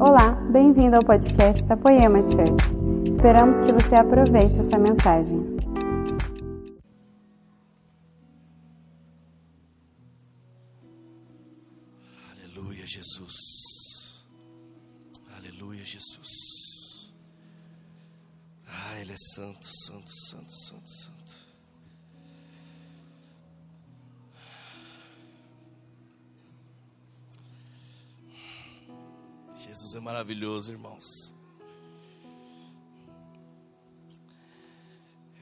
Olá, 0.00 0.30
bem-vindo 0.52 0.94
ao 0.94 1.02
podcast 1.02 1.66
da 1.66 1.76
Poema 1.76 2.20
Church. 2.20 3.10
Esperamos 3.10 3.56
que 3.66 3.72
você 3.72 3.96
aproveite 3.96 4.60
essa 4.60 4.78
mensagem. 4.78 5.58
Aleluia, 12.30 12.86
Jesus. 12.86 13.34
Aleluia, 15.36 15.84
Jesus. 15.84 17.12
Ah, 18.68 19.00
Ele 19.00 19.12
é 19.12 19.16
santo, 19.34 19.66
santo, 19.66 20.08
santo, 20.08 20.52
santo, 20.52 20.88
santo. 20.88 21.17
Jesus 29.68 29.94
é 29.94 30.00
maravilhoso, 30.00 30.72
irmãos. 30.72 31.04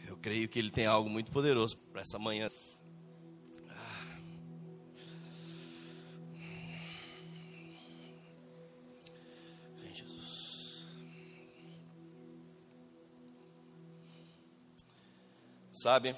Eu 0.09 0.17
creio 0.17 0.49
que 0.49 0.59
Ele 0.59 0.69
tem 0.69 0.85
algo 0.85 1.09
muito 1.09 1.31
poderoso 1.31 1.77
para 1.93 2.01
essa 2.01 2.19
manhã. 2.19 2.51
Vem, 9.77 9.95
Jesus. 9.95 10.89
Sabe, 15.73 16.17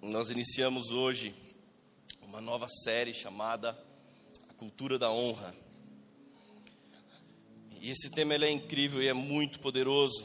nós 0.00 0.30
iniciamos 0.30 0.92
hoje 0.92 1.34
uma 2.22 2.40
nova 2.40 2.68
série 2.68 3.12
chamada 3.12 3.76
A 4.48 4.54
Cultura 4.54 4.96
da 4.96 5.10
Honra. 5.10 5.52
E 7.82 7.90
esse 7.90 8.08
tema 8.10 8.34
é 8.34 8.48
incrível 8.48 9.02
e 9.02 9.08
é 9.08 9.12
muito 9.12 9.58
poderoso. 9.58 10.24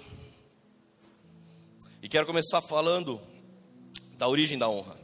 E 2.04 2.08
quero 2.08 2.28
começar 2.28 2.62
falando 2.62 3.20
da 4.16 4.28
origem 4.28 4.60
da 4.60 4.70
honra. 4.70 4.96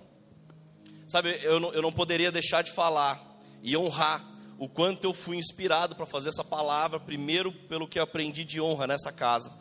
Sabe, 1.08 1.40
eu 1.42 1.60
não, 1.60 1.74
eu 1.74 1.82
não 1.82 1.92
poderia 1.92 2.32
deixar 2.32 2.62
de 2.62 2.72
falar 2.72 3.42
e 3.64 3.76
honrar 3.76 4.24
o 4.60 4.70
quanto 4.70 5.04
eu 5.04 5.16
fui 5.16 5.36
inspirado 5.36 5.96
para 5.96 6.06
fazer 6.06 6.30
essa 6.30 6.44
palavra, 6.44 7.00
primeiro 7.00 7.52
pelo 7.52 7.88
que 7.88 7.98
eu 7.98 8.04
aprendi 8.04 8.46
de 8.46 8.62
honra 8.62 8.86
nessa 8.86 9.12
casa, 9.12 9.52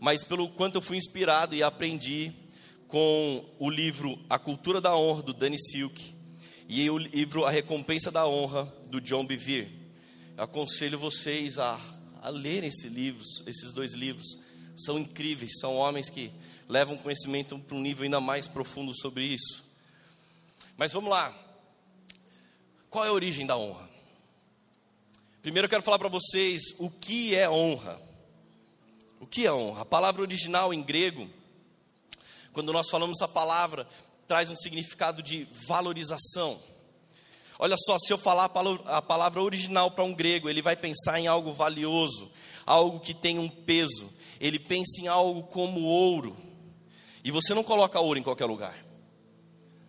mas 0.00 0.24
pelo 0.24 0.48
quanto 0.48 0.76
eu 0.76 0.82
fui 0.82 0.96
inspirado 0.96 1.54
e 1.54 1.62
aprendi 1.62 2.32
com 2.88 3.44
o 3.58 3.68
livro 3.68 4.18
A 4.30 4.38
Cultura 4.38 4.80
da 4.80 4.96
Honra, 4.96 5.22
do 5.22 5.34
Danny 5.34 5.60
Silk, 5.60 6.14
e 6.66 6.88
o 6.88 6.96
livro 6.96 7.44
A 7.44 7.50
Recompensa 7.50 8.10
da 8.10 8.26
Honra, 8.26 8.64
do 8.88 9.02
John 9.02 9.26
Bevere. 9.26 9.70
Eu 10.34 10.44
aconselho 10.44 10.98
vocês 10.98 11.58
a, 11.58 11.78
a 12.22 12.30
lerem 12.30 12.68
esses 12.68 12.90
livros, 12.90 13.42
esses 13.46 13.72
dois 13.72 13.92
livros. 13.94 14.38
São 14.76 14.98
incríveis, 14.98 15.58
são 15.58 15.76
homens 15.76 16.08
que 16.08 16.32
levam 16.68 16.96
conhecimento 16.96 17.58
para 17.58 17.76
um 17.76 17.80
nível 17.80 18.04
ainda 18.04 18.20
mais 18.20 18.46
profundo 18.48 18.94
sobre 18.94 19.24
isso. 19.24 19.62
Mas 20.76 20.92
vamos 20.92 21.10
lá. 21.10 21.36
Qual 22.88 23.04
é 23.04 23.08
a 23.08 23.12
origem 23.12 23.46
da 23.46 23.56
honra? 23.56 23.90
Primeiro 25.42 25.66
eu 25.66 25.70
quero 25.70 25.82
falar 25.82 25.98
para 25.98 26.08
vocês 26.08 26.62
o 26.78 26.88
que 26.88 27.34
é 27.34 27.50
honra. 27.50 28.00
O 29.18 29.26
que 29.26 29.46
é 29.46 29.52
honra? 29.52 29.82
A 29.82 29.84
palavra 29.84 30.22
original 30.22 30.72
em 30.72 30.82
grego, 30.82 31.28
quando 32.52 32.72
nós 32.72 32.88
falamos 32.88 33.18
essa 33.18 33.28
palavra, 33.28 33.86
traz 34.26 34.50
um 34.50 34.56
significado 34.56 35.22
de 35.22 35.46
valorização. 35.66 36.60
Olha 37.62 37.76
só, 37.76 37.96
se 37.96 38.12
eu 38.12 38.18
falar 38.18 38.50
a 38.86 39.00
palavra 39.00 39.40
original 39.40 39.88
para 39.88 40.02
um 40.02 40.12
grego, 40.12 40.50
ele 40.50 40.60
vai 40.60 40.74
pensar 40.74 41.20
em 41.20 41.28
algo 41.28 41.52
valioso, 41.52 42.28
algo 42.66 42.98
que 42.98 43.14
tem 43.14 43.38
um 43.38 43.48
peso. 43.48 44.12
Ele 44.40 44.58
pensa 44.58 45.00
em 45.00 45.06
algo 45.06 45.44
como 45.44 45.80
ouro. 45.80 46.36
E 47.22 47.30
você 47.30 47.54
não 47.54 47.62
coloca 47.62 48.00
ouro 48.00 48.18
em 48.18 48.22
qualquer 48.24 48.46
lugar. 48.46 48.76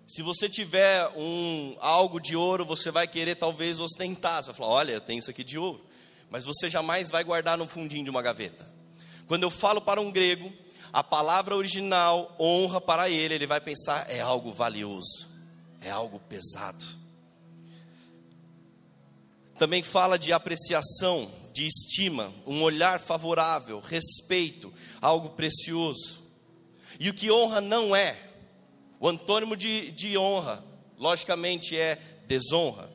Se 0.06 0.22
você 0.22 0.48
tiver 0.48 1.10
um 1.18 1.76
algo 1.80 2.20
de 2.20 2.36
ouro, 2.36 2.64
você 2.64 2.92
vai 2.92 3.08
querer 3.08 3.38
talvez 3.38 3.80
ostentar. 3.80 4.44
Você 4.44 4.52
vai 4.52 4.56
falar: 4.56 4.72
"Olha, 4.72 4.92
eu 4.92 5.02
tenho 5.02 5.18
isso 5.18 5.32
aqui 5.32 5.44
de 5.44 5.58
ouro". 5.58 5.84
Mas 6.30 6.46
você 6.46 6.70
jamais 6.70 7.10
vai 7.10 7.24
guardar 7.24 7.58
no 7.58 7.68
fundinho 7.68 8.04
de 8.04 8.12
uma 8.12 8.22
gaveta. 8.22 8.68
Quando 9.28 9.42
eu 9.42 9.50
falo 9.50 9.82
para 9.82 10.00
um 10.00 10.12
grego, 10.12 10.54
a 10.92 11.04
palavra 11.04 11.56
original, 11.56 12.36
honra 12.40 12.80
para 12.80 13.10
ele, 13.10 13.34
ele 13.34 13.48
vai 13.48 13.60
pensar 13.60 14.08
é 14.12 14.20
algo 14.20 14.52
valioso, 14.52 15.28
é 15.82 15.90
algo 15.90 16.20
pesado. 16.20 17.02
Também 19.58 19.84
fala 19.84 20.18
de 20.18 20.34
apreciação, 20.34 21.32
de 21.54 21.68
estima, 21.68 22.34
um 22.48 22.64
olhar 22.64 23.00
favorável, 23.00 23.80
respeito, 23.80 24.74
algo 25.00 25.30
precioso. 25.30 26.22
E 27.00 27.10
o 27.10 27.14
que 27.14 27.32
honra 27.32 27.62
não 27.62 27.96
é, 27.96 28.18
o 29.00 29.08
antônimo 29.08 29.56
de, 29.56 29.92
de 29.92 30.18
honra, 30.18 30.64
logicamente, 30.98 31.78
é 31.78 32.00
desonra, 32.28 32.90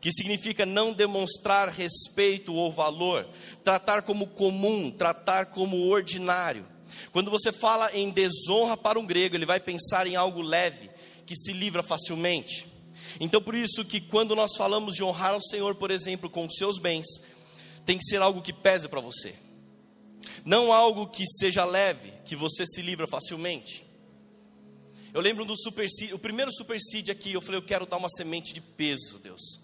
que 0.00 0.10
significa 0.10 0.66
não 0.66 0.92
demonstrar 0.92 1.68
respeito 1.68 2.54
ou 2.54 2.72
valor, 2.72 3.28
tratar 3.62 4.02
como 4.02 4.26
comum, 4.26 4.90
tratar 4.90 5.46
como 5.46 5.88
ordinário. 5.88 6.66
Quando 7.12 7.30
você 7.30 7.52
fala 7.52 7.94
em 7.94 8.10
desonra 8.10 8.76
para 8.76 8.98
um 8.98 9.06
grego, 9.06 9.36
ele 9.36 9.46
vai 9.46 9.60
pensar 9.60 10.06
em 10.06 10.16
algo 10.16 10.42
leve, 10.42 10.90
que 11.26 11.36
se 11.36 11.52
livra 11.52 11.82
facilmente. 11.82 12.66
Então, 13.18 13.40
por 13.42 13.54
isso 13.54 13.84
que 13.84 14.00
quando 14.00 14.36
nós 14.36 14.56
falamos 14.56 14.94
de 14.94 15.02
honrar 15.02 15.32
ao 15.34 15.42
Senhor, 15.42 15.74
por 15.74 15.90
exemplo, 15.90 16.30
com 16.30 16.46
os 16.46 16.54
seus 16.54 16.78
bens, 16.78 17.06
tem 17.84 17.98
que 17.98 18.04
ser 18.04 18.20
algo 18.20 18.42
que 18.42 18.52
pese 18.52 18.88
para 18.88 19.00
você. 19.00 19.34
Não 20.44 20.72
algo 20.72 21.06
que 21.06 21.24
seja 21.26 21.64
leve, 21.64 22.12
que 22.24 22.36
você 22.36 22.66
se 22.66 22.82
livra 22.82 23.06
facilmente. 23.06 23.84
Eu 25.12 25.20
lembro 25.20 25.44
do 25.44 25.56
super 25.56 25.86
o 26.12 26.18
primeiro 26.18 26.52
super 26.52 26.78
seed 26.78 27.08
aqui, 27.08 27.32
eu 27.32 27.40
falei, 27.40 27.58
eu 27.58 27.64
quero 27.64 27.86
dar 27.86 27.96
uma 27.96 28.08
semente 28.08 28.52
de 28.52 28.60
peso, 28.60 29.18
Deus. 29.18 29.60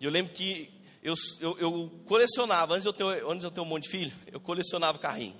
E 0.00 0.04
eu 0.04 0.10
lembro 0.10 0.32
que 0.32 0.70
eu, 1.02 1.14
eu, 1.40 1.58
eu 1.58 2.02
colecionava, 2.06 2.74
antes 2.74 2.86
eu 2.86 2.92
ter, 2.92 3.04
antes 3.28 3.44
eu 3.44 3.50
ter 3.50 3.60
um 3.60 3.66
monte 3.66 3.84
de 3.84 3.90
filho, 3.90 4.12
eu 4.32 4.40
colecionava 4.40 4.98
carrinho. 4.98 5.36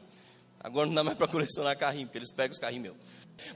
Agora 0.60 0.86
não 0.86 0.94
dá 0.94 1.04
mais 1.04 1.16
para 1.16 1.28
colecionar 1.28 1.78
carrinho, 1.78 2.06
porque 2.06 2.18
eles 2.18 2.32
pegam 2.32 2.52
os 2.52 2.58
carrinhos 2.58 2.82
meus. 2.82 2.96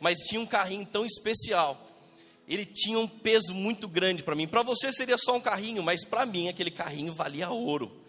Mas 0.01 0.19
tinha 0.21 0.41
um 0.41 0.47
carrinho 0.47 0.87
tão 0.87 1.05
especial. 1.05 1.89
Ele 2.49 2.65
tinha 2.65 2.99
um 2.99 3.07
peso 3.07 3.55
muito 3.55 3.89
grande 3.89 4.23
para 4.23 4.35
mim. 4.35 4.47
Para 4.47 4.63
você 4.63 4.93
seria 4.93 5.17
só 5.17 5.37
um 5.37 5.41
carrinho, 5.41 5.83
mas 5.83 6.05
para 6.05 6.27
mim 6.27 6.49
aquele 6.49 6.71
carrinho 6.71 7.13
valia 7.15 7.51
ouro. 7.51 8.01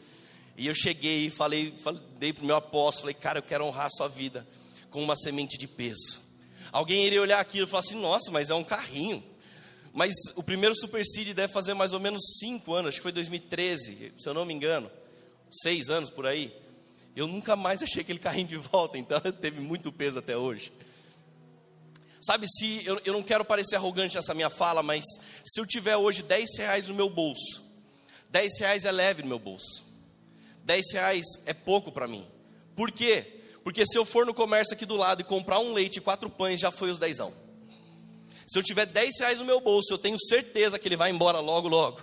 E 0.57 0.67
eu 0.67 0.75
cheguei 0.75 1.27
e 1.27 1.29
falei, 1.29 1.73
falei 1.77 2.01
dei 2.19 2.33
para 2.33 2.43
o 2.43 2.47
meu 2.47 2.55
apóstolo, 2.55 3.03
falei, 3.03 3.15
cara, 3.15 3.39
eu 3.39 3.43
quero 3.43 3.65
honrar 3.65 3.87
a 3.87 3.89
sua 3.89 4.07
vida 4.07 4.47
com 4.89 5.01
uma 5.01 5.15
semente 5.15 5.57
de 5.57 5.67
peso. 5.67 6.21
Alguém 6.71 7.05
iria 7.05 7.21
olhar 7.21 7.39
aquilo 7.39 7.67
e 7.67 7.69
falar 7.69 7.81
assim, 7.81 7.99
nossa, 7.99 8.31
mas 8.31 8.49
é 8.49 8.55
um 8.55 8.63
carrinho. 8.63 9.23
Mas 9.93 10.13
o 10.35 10.41
primeiro 10.41 10.75
Super 10.75 11.05
Seed 11.05 11.33
deve 11.33 11.53
fazer 11.53 11.75
mais 11.75 11.93
ou 11.93 11.99
menos 11.99 12.21
cinco 12.39 12.73
anos, 12.73 12.89
acho 12.89 12.97
que 12.97 13.03
foi 13.03 13.11
2013, 13.11 14.13
se 14.17 14.27
eu 14.27 14.33
não 14.33 14.45
me 14.45 14.53
engano. 14.53 14.89
Seis 15.51 15.89
anos 15.89 16.09
por 16.09 16.25
aí. 16.25 16.51
Eu 17.15 17.27
nunca 17.27 17.55
mais 17.55 17.83
achei 17.83 18.01
aquele 18.01 18.17
carrinho 18.17 18.47
de 18.47 18.57
volta, 18.57 18.97
então 18.97 19.19
teve 19.39 19.61
muito 19.61 19.91
peso 19.91 20.17
até 20.17 20.35
hoje. 20.35 20.73
Sabe, 22.25 22.47
se 22.47 22.85
eu, 22.85 23.01
eu 23.03 23.11
não 23.11 23.21
quero 23.21 23.43
parecer 23.43 23.75
arrogante 23.75 24.15
nessa 24.15 24.33
minha 24.33 24.49
fala, 24.49 24.81
mas 24.81 25.03
se 25.43 25.59
eu 25.59 25.65
tiver 25.65 25.97
hoje 25.97 26.23
10 26.23 26.57
reais 26.57 26.87
no 26.87 26.95
meu 26.95 27.09
bolso, 27.09 27.61
10 28.29 28.59
reais 28.59 28.85
é 28.85 28.91
leve 28.91 29.23
no 29.23 29.27
meu 29.27 29.39
bolso. 29.39 29.83
10 30.63 30.93
reais 30.93 31.25
é 31.45 31.53
pouco 31.53 31.91
para 31.91 32.07
mim. 32.07 32.25
Por 32.77 32.91
quê? 32.91 33.41
Porque 33.61 33.85
se 33.85 33.97
eu 33.97 34.05
for 34.05 34.25
no 34.25 34.33
comércio 34.33 34.73
aqui 34.73 34.85
do 34.85 34.95
lado 34.95 35.19
e 35.19 35.25
comprar 35.25 35.59
um 35.59 35.73
leite 35.73 35.97
e 35.97 36.01
quatro 36.01 36.29
pães, 36.29 36.61
já 36.61 36.71
foi 36.71 36.91
os 36.91 36.97
dezão. 36.97 37.33
Se 38.47 38.57
eu 38.57 38.63
tiver 38.63 38.85
10 38.85 39.19
reais 39.19 39.39
no 39.39 39.45
meu 39.45 39.59
bolso, 39.59 39.93
eu 39.93 39.97
tenho 39.97 40.17
certeza 40.17 40.79
que 40.79 40.87
ele 40.87 40.95
vai 40.95 41.11
embora 41.11 41.41
logo, 41.41 41.67
logo. 41.67 42.01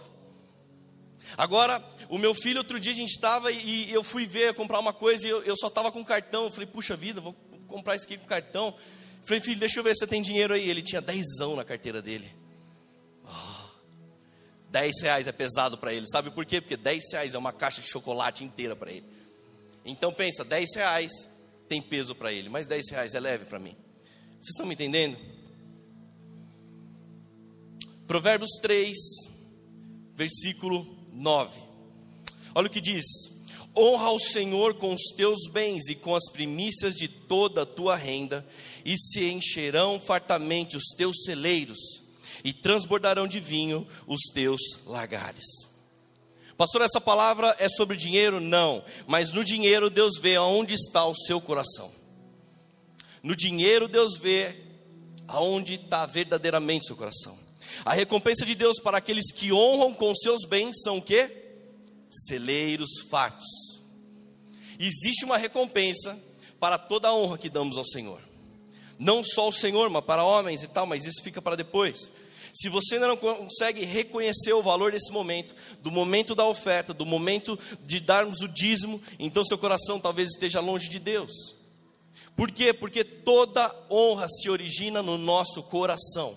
Agora, 1.34 1.82
o 2.10 2.18
meu 2.18 2.34
filho, 2.34 2.58
outro 2.58 2.78
dia 2.78 2.92
a 2.92 2.96
gente 2.96 3.12
estava 3.12 3.50
e 3.50 3.90
eu 3.90 4.04
fui 4.04 4.26
ver, 4.26 4.52
comprar 4.52 4.80
uma 4.80 4.92
coisa 4.92 5.26
e 5.26 5.30
eu, 5.30 5.42
eu 5.44 5.56
só 5.56 5.68
estava 5.68 5.90
com 5.90 6.04
cartão. 6.04 6.44
Eu 6.44 6.50
falei, 6.50 6.66
puxa 6.66 6.94
vida, 6.94 7.22
vou 7.22 7.34
comprar 7.66 7.96
isso 7.96 8.04
aqui 8.04 8.18
com 8.18 8.26
cartão. 8.26 8.74
Falei, 9.22 9.40
filho, 9.40 9.60
deixa 9.60 9.80
eu 9.80 9.84
ver 9.84 9.94
se 9.94 10.00
você 10.00 10.06
tem 10.06 10.22
dinheiro 10.22 10.54
aí. 10.54 10.68
Ele 10.68 10.82
tinha 10.82 11.00
dezão 11.00 11.56
na 11.56 11.64
carteira 11.64 12.00
dele. 12.00 12.30
Oh, 13.24 13.68
10 14.70 15.02
reais 15.02 15.26
é 15.26 15.32
pesado 15.32 15.78
para 15.78 15.92
ele. 15.92 16.06
Sabe 16.08 16.30
por 16.30 16.44
quê? 16.46 16.60
Porque 16.60 16.76
10 16.76 17.12
reais 17.12 17.34
é 17.34 17.38
uma 17.38 17.52
caixa 17.52 17.80
de 17.80 17.88
chocolate 17.88 18.44
inteira 18.44 18.74
para 18.74 18.90
ele. 18.90 19.06
Então 19.84 20.12
pensa, 20.12 20.44
10 20.44 20.74
reais 20.76 21.10
tem 21.68 21.80
peso 21.80 22.14
para 22.14 22.32
ele, 22.32 22.48
mas 22.48 22.66
10 22.66 22.90
reais 22.90 23.14
é 23.14 23.20
leve 23.20 23.44
para 23.44 23.58
mim. 23.58 23.76
Vocês 24.32 24.50
estão 24.50 24.66
me 24.66 24.74
entendendo? 24.74 25.16
Provérbios 28.06 28.50
3, 28.60 28.96
versículo 30.16 30.84
9. 31.12 31.60
Olha 32.54 32.66
o 32.66 32.70
que 32.70 32.80
diz: 32.80 33.04
Honra 33.76 34.06
ao 34.06 34.18
Senhor 34.18 34.74
com 34.74 34.92
os 34.92 35.12
teus 35.16 35.48
bens 35.52 35.88
e 35.88 35.94
com 35.94 36.14
as 36.14 36.30
primícias 36.32 36.94
de 36.94 37.06
toda 37.06 37.62
a 37.62 37.66
tua 37.66 37.94
renda, 37.96 38.46
e 38.84 38.96
se 38.98 39.24
encherão 39.30 40.00
fartamente 40.00 40.76
os 40.76 40.88
teus 40.96 41.22
celeiros, 41.24 41.78
e 42.42 42.52
transbordarão 42.52 43.28
de 43.28 43.38
vinho 43.38 43.86
os 44.06 44.20
teus 44.32 44.60
lagares. 44.86 45.70
Pastor, 46.56 46.82
essa 46.82 47.00
palavra 47.00 47.56
é 47.58 47.70
sobre 47.70 47.96
dinheiro? 47.96 48.38
Não. 48.38 48.84
Mas 49.06 49.32
no 49.32 49.42
dinheiro 49.42 49.88
Deus 49.88 50.18
vê 50.18 50.36
aonde 50.36 50.74
está 50.74 51.06
o 51.06 51.14
seu 51.14 51.40
coração. 51.40 51.90
No 53.22 53.34
dinheiro 53.34 53.88
Deus 53.88 54.18
vê 54.18 54.56
aonde 55.26 55.74
está 55.74 56.04
verdadeiramente 56.04 56.82
o 56.82 56.86
seu 56.88 56.96
coração. 56.96 57.38
A 57.82 57.94
recompensa 57.94 58.44
de 58.44 58.54
Deus 58.54 58.78
para 58.78 58.98
aqueles 58.98 59.32
que 59.32 59.52
honram 59.52 59.94
com 59.94 60.14
seus 60.14 60.44
bens 60.46 60.82
são 60.82 60.98
o 60.98 61.02
quê? 61.02 61.39
Celeiros 62.10 62.90
fartos. 63.08 63.80
Existe 64.78 65.24
uma 65.24 65.36
recompensa 65.36 66.18
para 66.58 66.78
toda 66.78 67.08
a 67.08 67.14
honra 67.14 67.38
que 67.38 67.48
damos 67.48 67.76
ao 67.76 67.84
Senhor. 67.84 68.20
Não 68.98 69.22
só 69.22 69.42
ao 69.42 69.52
Senhor, 69.52 69.88
mas 69.88 70.04
para 70.04 70.24
homens 70.24 70.62
e 70.62 70.68
tal, 70.68 70.86
mas 70.86 71.06
isso 71.06 71.22
fica 71.22 71.40
para 71.40 71.56
depois. 71.56 72.10
Se 72.52 72.68
você 72.68 72.94
ainda 72.94 73.08
não 73.08 73.16
consegue 73.16 73.84
reconhecer 73.84 74.52
o 74.52 74.62
valor 74.62 74.92
desse 74.92 75.12
momento, 75.12 75.54
do 75.82 75.90
momento 75.90 76.34
da 76.34 76.44
oferta, 76.44 76.92
do 76.92 77.06
momento 77.06 77.58
de 77.82 78.00
darmos 78.00 78.40
o 78.40 78.48
dízimo, 78.48 79.00
então 79.18 79.44
seu 79.44 79.56
coração 79.56 80.00
talvez 80.00 80.30
esteja 80.30 80.60
longe 80.60 80.88
de 80.88 80.98
Deus. 80.98 81.54
Por 82.36 82.50
quê? 82.50 82.72
Porque 82.72 83.04
toda 83.04 83.74
honra 83.90 84.28
se 84.28 84.50
origina 84.50 85.02
no 85.02 85.16
nosso 85.16 85.62
coração. 85.62 86.36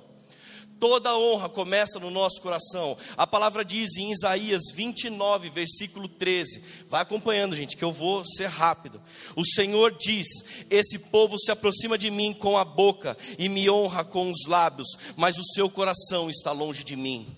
Toda 0.84 1.18
honra 1.18 1.48
começa 1.48 1.98
no 1.98 2.12
nosso 2.12 2.42
coração. 2.42 2.98
A 3.16 3.26
palavra 3.26 3.64
diz 3.64 3.96
em 3.96 4.12
Isaías 4.12 4.64
29, 4.76 5.50
versículo 5.50 6.10
13. 6.10 6.62
Vai 6.90 7.02
acompanhando, 7.02 7.56
gente, 7.56 7.78
que 7.78 7.86
eu 7.86 7.94
vou 7.94 8.26
ser 8.26 8.48
rápido. 8.48 9.02
O 9.34 9.46
Senhor 9.46 9.96
diz: 9.98 10.28
Esse 10.70 11.00
povo 11.00 11.40
se 11.40 11.52
aproxima 11.52 11.98
de 11.98 12.12
mim 12.12 12.34
com 12.34 12.58
a 12.58 12.66
boca 12.66 13.16
e 13.40 13.48
me 13.48 13.70
honra 13.70 14.04
com 14.04 14.30
os 14.30 14.46
lábios, 14.46 14.90
mas 15.16 15.38
o 15.38 15.44
seu 15.54 15.70
coração 15.70 16.30
está 16.30 16.52
longe 16.52 16.84
de 16.84 16.98
mim. 16.98 17.34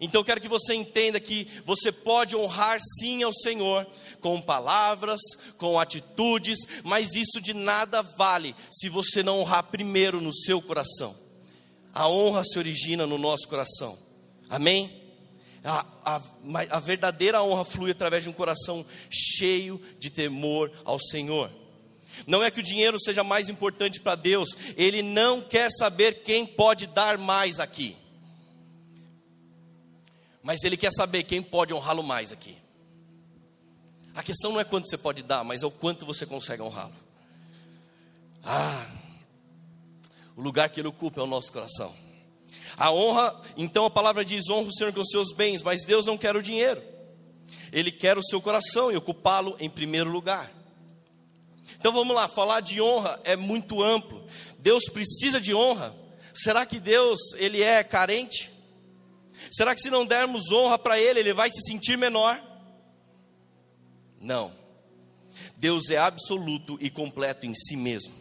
Então 0.00 0.22
quero 0.22 0.40
que 0.40 0.46
você 0.46 0.72
entenda 0.72 1.18
que 1.18 1.48
você 1.66 1.90
pode 1.90 2.36
honrar 2.36 2.78
sim 3.00 3.24
ao 3.24 3.32
Senhor 3.32 3.84
com 4.20 4.40
palavras, 4.40 5.20
com 5.58 5.80
atitudes, 5.80 6.60
mas 6.84 7.12
isso 7.12 7.40
de 7.40 7.52
nada 7.52 8.02
vale 8.02 8.54
se 8.70 8.88
você 8.88 9.20
não 9.20 9.40
honrar 9.40 9.64
primeiro 9.64 10.20
no 10.20 10.32
seu 10.32 10.62
coração. 10.62 11.28
A 11.94 12.08
honra 12.08 12.44
se 12.44 12.58
origina 12.58 13.06
no 13.06 13.18
nosso 13.18 13.48
coração. 13.48 13.98
Amém? 14.48 15.00
A, 15.62 15.86
a, 16.04 16.22
a, 16.70 16.80
verdadeira 16.80 17.42
honra 17.42 17.64
flui 17.64 17.90
através 17.90 18.24
de 18.24 18.30
um 18.30 18.32
coração 18.32 18.84
cheio 19.10 19.80
de 19.98 20.08
temor 20.08 20.72
ao 20.84 20.98
Senhor. 20.98 21.50
Não 22.26 22.42
é 22.42 22.50
que 22.50 22.60
o 22.60 22.62
dinheiro 22.62 22.98
seja 22.98 23.22
mais 23.22 23.48
importante 23.48 24.00
para 24.00 24.14
Deus, 24.14 24.50
Ele 24.76 25.02
não 25.02 25.40
quer 25.40 25.70
saber 25.70 26.22
quem 26.22 26.46
pode 26.46 26.86
dar 26.86 27.18
mais 27.18 27.60
aqui, 27.60 27.96
mas 30.42 30.62
Ele 30.64 30.76
quer 30.76 30.92
saber 30.92 31.24
quem 31.24 31.42
pode 31.42 31.74
honrá-lo 31.74 32.02
mais 32.02 32.32
aqui. 32.32 32.56
A 34.14 34.22
questão 34.22 34.52
não 34.52 34.60
é 34.60 34.64
quanto 34.64 34.88
você 34.88 34.98
pode 34.98 35.22
dar, 35.22 35.44
mas 35.44 35.62
é 35.62 35.66
o 35.66 35.70
quanto 35.70 36.04
você 36.06 36.26
consegue 36.26 36.62
honrá-lo. 36.62 36.94
Ah, 38.42 38.86
o 40.36 40.42
lugar 40.42 40.68
que 40.68 40.80
ele 40.80 40.88
ocupa 40.88 41.20
é 41.20 41.24
o 41.24 41.26
nosso 41.26 41.52
coração. 41.52 41.94
A 42.76 42.92
honra, 42.92 43.40
então 43.56 43.84
a 43.84 43.90
palavra 43.90 44.24
diz: 44.24 44.48
honra 44.48 44.68
o 44.68 44.72
Senhor 44.72 44.92
com 44.92 45.00
os 45.00 45.10
seus 45.10 45.32
bens, 45.32 45.62
mas 45.62 45.84
Deus 45.84 46.06
não 46.06 46.16
quer 46.16 46.36
o 46.36 46.42
dinheiro, 46.42 46.82
Ele 47.72 47.90
quer 47.90 48.16
o 48.16 48.22
seu 48.22 48.40
coração 48.40 48.90
e 48.90 48.96
ocupá-lo 48.96 49.56
em 49.58 49.68
primeiro 49.68 50.10
lugar. 50.10 50.50
Então 51.78 51.92
vamos 51.92 52.14
lá, 52.14 52.28
falar 52.28 52.60
de 52.60 52.80
honra 52.80 53.18
é 53.24 53.36
muito 53.36 53.82
amplo. 53.82 54.24
Deus 54.58 54.84
precisa 54.84 55.40
de 55.40 55.54
honra. 55.54 55.94
Será 56.34 56.64
que 56.64 56.78
Deus 56.78 57.18
ele 57.36 57.62
é 57.62 57.82
carente? 57.82 58.50
Será 59.50 59.74
que 59.74 59.80
se 59.80 59.90
não 59.90 60.06
dermos 60.06 60.52
honra 60.52 60.78
para 60.78 60.98
Ele, 60.98 61.20
Ele 61.20 61.32
vai 61.32 61.50
se 61.50 61.62
sentir 61.62 61.96
menor? 61.98 62.40
Não. 64.20 64.52
Deus 65.56 65.90
é 65.90 65.96
absoluto 65.96 66.78
e 66.80 66.88
completo 66.88 67.46
em 67.46 67.54
si 67.54 67.76
mesmo. 67.76 68.14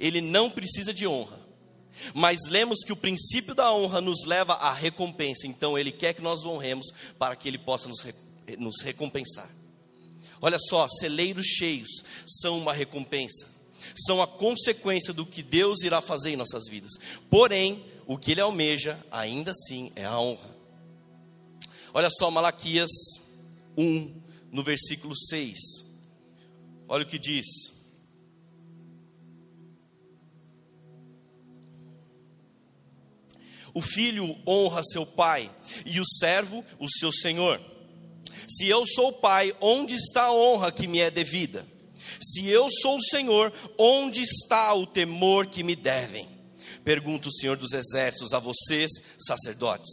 Ele 0.00 0.20
não 0.20 0.50
precisa 0.50 0.92
de 0.92 1.06
honra. 1.06 1.38
Mas 2.12 2.38
lemos 2.48 2.80
que 2.84 2.92
o 2.92 2.96
princípio 2.96 3.54
da 3.54 3.72
honra 3.72 4.00
nos 4.00 4.24
leva 4.24 4.54
à 4.54 4.72
recompensa, 4.72 5.46
então 5.46 5.78
Ele 5.78 5.92
quer 5.92 6.14
que 6.14 6.22
nós 6.22 6.44
honremos 6.44 6.86
para 7.18 7.36
que 7.36 7.48
Ele 7.48 7.58
possa 7.58 7.88
nos, 7.88 8.04
nos 8.58 8.80
recompensar. 8.82 9.48
Olha 10.40 10.58
só, 10.58 10.86
celeiros 10.88 11.46
cheios 11.46 11.90
são 12.26 12.58
uma 12.58 12.72
recompensa, 12.72 13.48
são 14.06 14.20
a 14.20 14.26
consequência 14.26 15.12
do 15.12 15.24
que 15.24 15.42
Deus 15.42 15.82
irá 15.82 16.00
fazer 16.00 16.30
em 16.30 16.36
nossas 16.36 16.68
vidas. 16.68 16.92
Porém, 17.30 17.84
o 18.06 18.18
que 18.18 18.32
Ele 18.32 18.40
almeja, 18.40 18.98
ainda 19.10 19.52
assim, 19.52 19.90
é 19.96 20.04
a 20.04 20.18
honra. 20.18 20.54
Olha 21.92 22.10
só, 22.10 22.30
Malaquias 22.30 22.90
1, 23.76 24.14
no 24.50 24.62
versículo 24.62 25.16
6. 25.16 25.58
Olha 26.88 27.04
o 27.04 27.06
que 27.06 27.18
diz. 27.18 27.46
O 33.74 33.82
filho 33.82 34.36
honra 34.46 34.82
seu 34.84 35.04
pai 35.04 35.50
e 35.84 36.00
o 36.00 36.04
servo 36.04 36.64
o 36.78 36.88
seu 36.88 37.10
senhor. 37.10 37.60
Se 38.48 38.68
eu 38.68 38.86
sou 38.86 39.12
pai, 39.12 39.54
onde 39.60 39.94
está 39.94 40.26
a 40.26 40.32
honra 40.32 40.70
que 40.70 40.86
me 40.86 41.00
é 41.00 41.10
devida? 41.10 41.66
Se 42.20 42.48
eu 42.48 42.68
sou 42.70 42.96
o 42.96 43.02
Senhor, 43.02 43.52
onde 43.78 44.22
está 44.22 44.72
o 44.74 44.86
temor 44.86 45.46
que 45.46 45.62
me 45.62 45.74
devem? 45.74 46.28
Pergunta 46.84 47.28
o 47.28 47.32
Senhor 47.32 47.56
dos 47.56 47.72
Exércitos 47.72 48.32
a 48.32 48.38
vocês, 48.38 48.90
sacerdotes. 49.18 49.90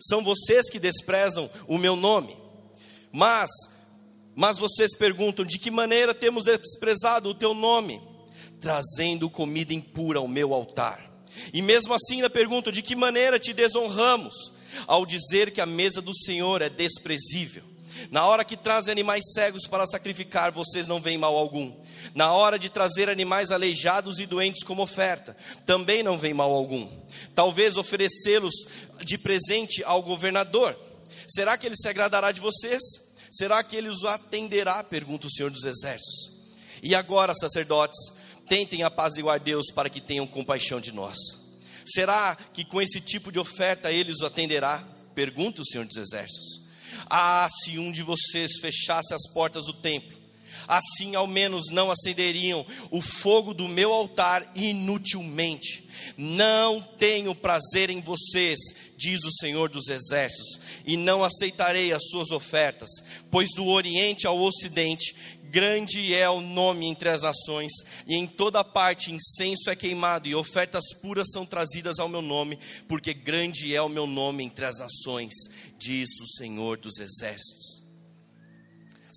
São 0.00 0.22
vocês 0.22 0.70
que 0.70 0.78
desprezam 0.78 1.50
o 1.66 1.76
meu 1.76 1.96
nome. 1.96 2.36
Mas, 3.12 3.50
mas 4.34 4.58
vocês 4.58 4.96
perguntam: 4.96 5.44
de 5.44 5.58
que 5.58 5.70
maneira 5.70 6.14
temos 6.14 6.44
desprezado 6.44 7.28
o 7.28 7.34
teu 7.34 7.54
nome? 7.54 8.00
Trazendo 8.60 9.30
comida 9.30 9.74
impura 9.74 10.18
ao 10.18 10.28
meu 10.28 10.54
altar. 10.54 11.07
E 11.52 11.62
mesmo 11.62 11.94
assim 11.94 12.16
ainda 12.16 12.30
pergunto: 12.30 12.72
de 12.72 12.82
que 12.82 12.94
maneira 12.94 13.38
te 13.38 13.52
desonramos? 13.52 14.34
Ao 14.86 15.04
dizer 15.06 15.50
que 15.50 15.60
a 15.60 15.66
mesa 15.66 16.00
do 16.00 16.14
Senhor 16.14 16.62
é 16.62 16.68
desprezível. 16.68 17.62
Na 18.10 18.26
hora 18.26 18.44
que 18.44 18.56
trazem 18.56 18.92
animais 18.92 19.24
cegos 19.32 19.66
para 19.66 19.86
sacrificar, 19.86 20.52
vocês 20.52 20.86
não 20.86 21.00
veem 21.00 21.18
mal 21.18 21.36
algum. 21.36 21.72
Na 22.14 22.32
hora 22.32 22.58
de 22.58 22.68
trazer 22.68 23.08
animais 23.08 23.50
aleijados 23.50 24.18
e 24.18 24.26
doentes 24.26 24.62
como 24.62 24.82
oferta, 24.82 25.36
também 25.66 26.02
não 26.02 26.16
vem 26.16 26.32
mal 26.32 26.52
algum. 26.52 26.88
Talvez 27.34 27.76
oferecê-los 27.76 28.54
de 29.04 29.18
presente 29.18 29.82
ao 29.84 30.02
governador. 30.02 30.78
Será 31.28 31.58
que 31.58 31.66
ele 31.66 31.76
se 31.76 31.88
agradará 31.88 32.30
de 32.30 32.40
vocês? 32.40 32.80
Será 33.30 33.62
que 33.62 33.76
ele 33.76 33.88
os 33.88 34.04
atenderá? 34.04 34.82
Pergunta 34.84 35.26
o 35.26 35.30
Senhor 35.30 35.50
dos 35.50 35.64
Exércitos. 35.64 36.38
E 36.82 36.94
agora, 36.94 37.34
sacerdotes, 37.34 37.98
tentem 38.48 38.82
apaziguar 38.82 39.38
Deus 39.38 39.66
para 39.74 39.90
que 39.90 40.00
tenham 40.00 40.26
compaixão 40.26 40.80
de 40.80 40.92
nós. 40.92 41.16
Será 41.86 42.36
que 42.52 42.64
com 42.64 42.82
esse 42.82 43.00
tipo 43.00 43.32
de 43.32 43.38
oferta 43.38 43.92
ele 43.92 44.10
os 44.10 44.22
atenderá? 44.22 44.82
Pergunta 45.14 45.62
o 45.62 45.64
Senhor 45.64 45.86
dos 45.86 45.96
Exércitos. 45.96 46.68
Ah, 47.08 47.48
se 47.50 47.78
um 47.78 47.90
de 47.90 48.02
vocês 48.02 48.58
fechasse 48.60 49.14
as 49.14 49.32
portas 49.32 49.64
do 49.64 49.72
templo, 49.72 50.17
assim 50.68 51.16
ao 51.16 51.26
menos 51.26 51.70
não 51.70 51.90
acenderiam 51.90 52.64
o 52.90 53.00
fogo 53.00 53.54
do 53.54 53.66
meu 53.66 53.92
altar 53.92 54.46
inutilmente. 54.54 55.88
Não 56.16 56.80
tenho 56.80 57.34
prazer 57.34 57.90
em 57.90 58.00
vocês, 58.00 58.58
diz 58.96 59.24
o 59.24 59.32
Senhor 59.32 59.68
dos 59.68 59.88
Exércitos, 59.88 60.60
e 60.84 60.96
não 60.96 61.24
aceitarei 61.24 61.92
as 61.92 62.08
suas 62.10 62.30
ofertas, 62.30 62.90
pois 63.30 63.48
do 63.54 63.66
Oriente 63.66 64.26
ao 64.26 64.38
Ocidente 64.38 65.14
Grande 65.50 66.12
é 66.12 66.28
o 66.28 66.42
nome 66.42 66.86
entre 66.86 67.08
as 67.08 67.22
nações, 67.22 67.72
e 68.06 68.14
em 68.14 68.26
toda 68.26 68.62
parte 68.62 69.10
incenso 69.10 69.70
é 69.70 69.76
queimado, 69.76 70.28
e 70.28 70.34
ofertas 70.34 70.92
puras 71.00 71.30
são 71.32 71.46
trazidas 71.46 71.98
ao 71.98 72.08
meu 72.08 72.20
nome, 72.20 72.58
porque 72.86 73.14
grande 73.14 73.74
é 73.74 73.80
o 73.80 73.88
meu 73.88 74.06
nome 74.06 74.44
entre 74.44 74.66
as 74.66 74.78
nações, 74.78 75.32
diz 75.78 76.10
o 76.20 76.36
Senhor 76.36 76.76
dos 76.76 76.98
Exércitos. 76.98 77.77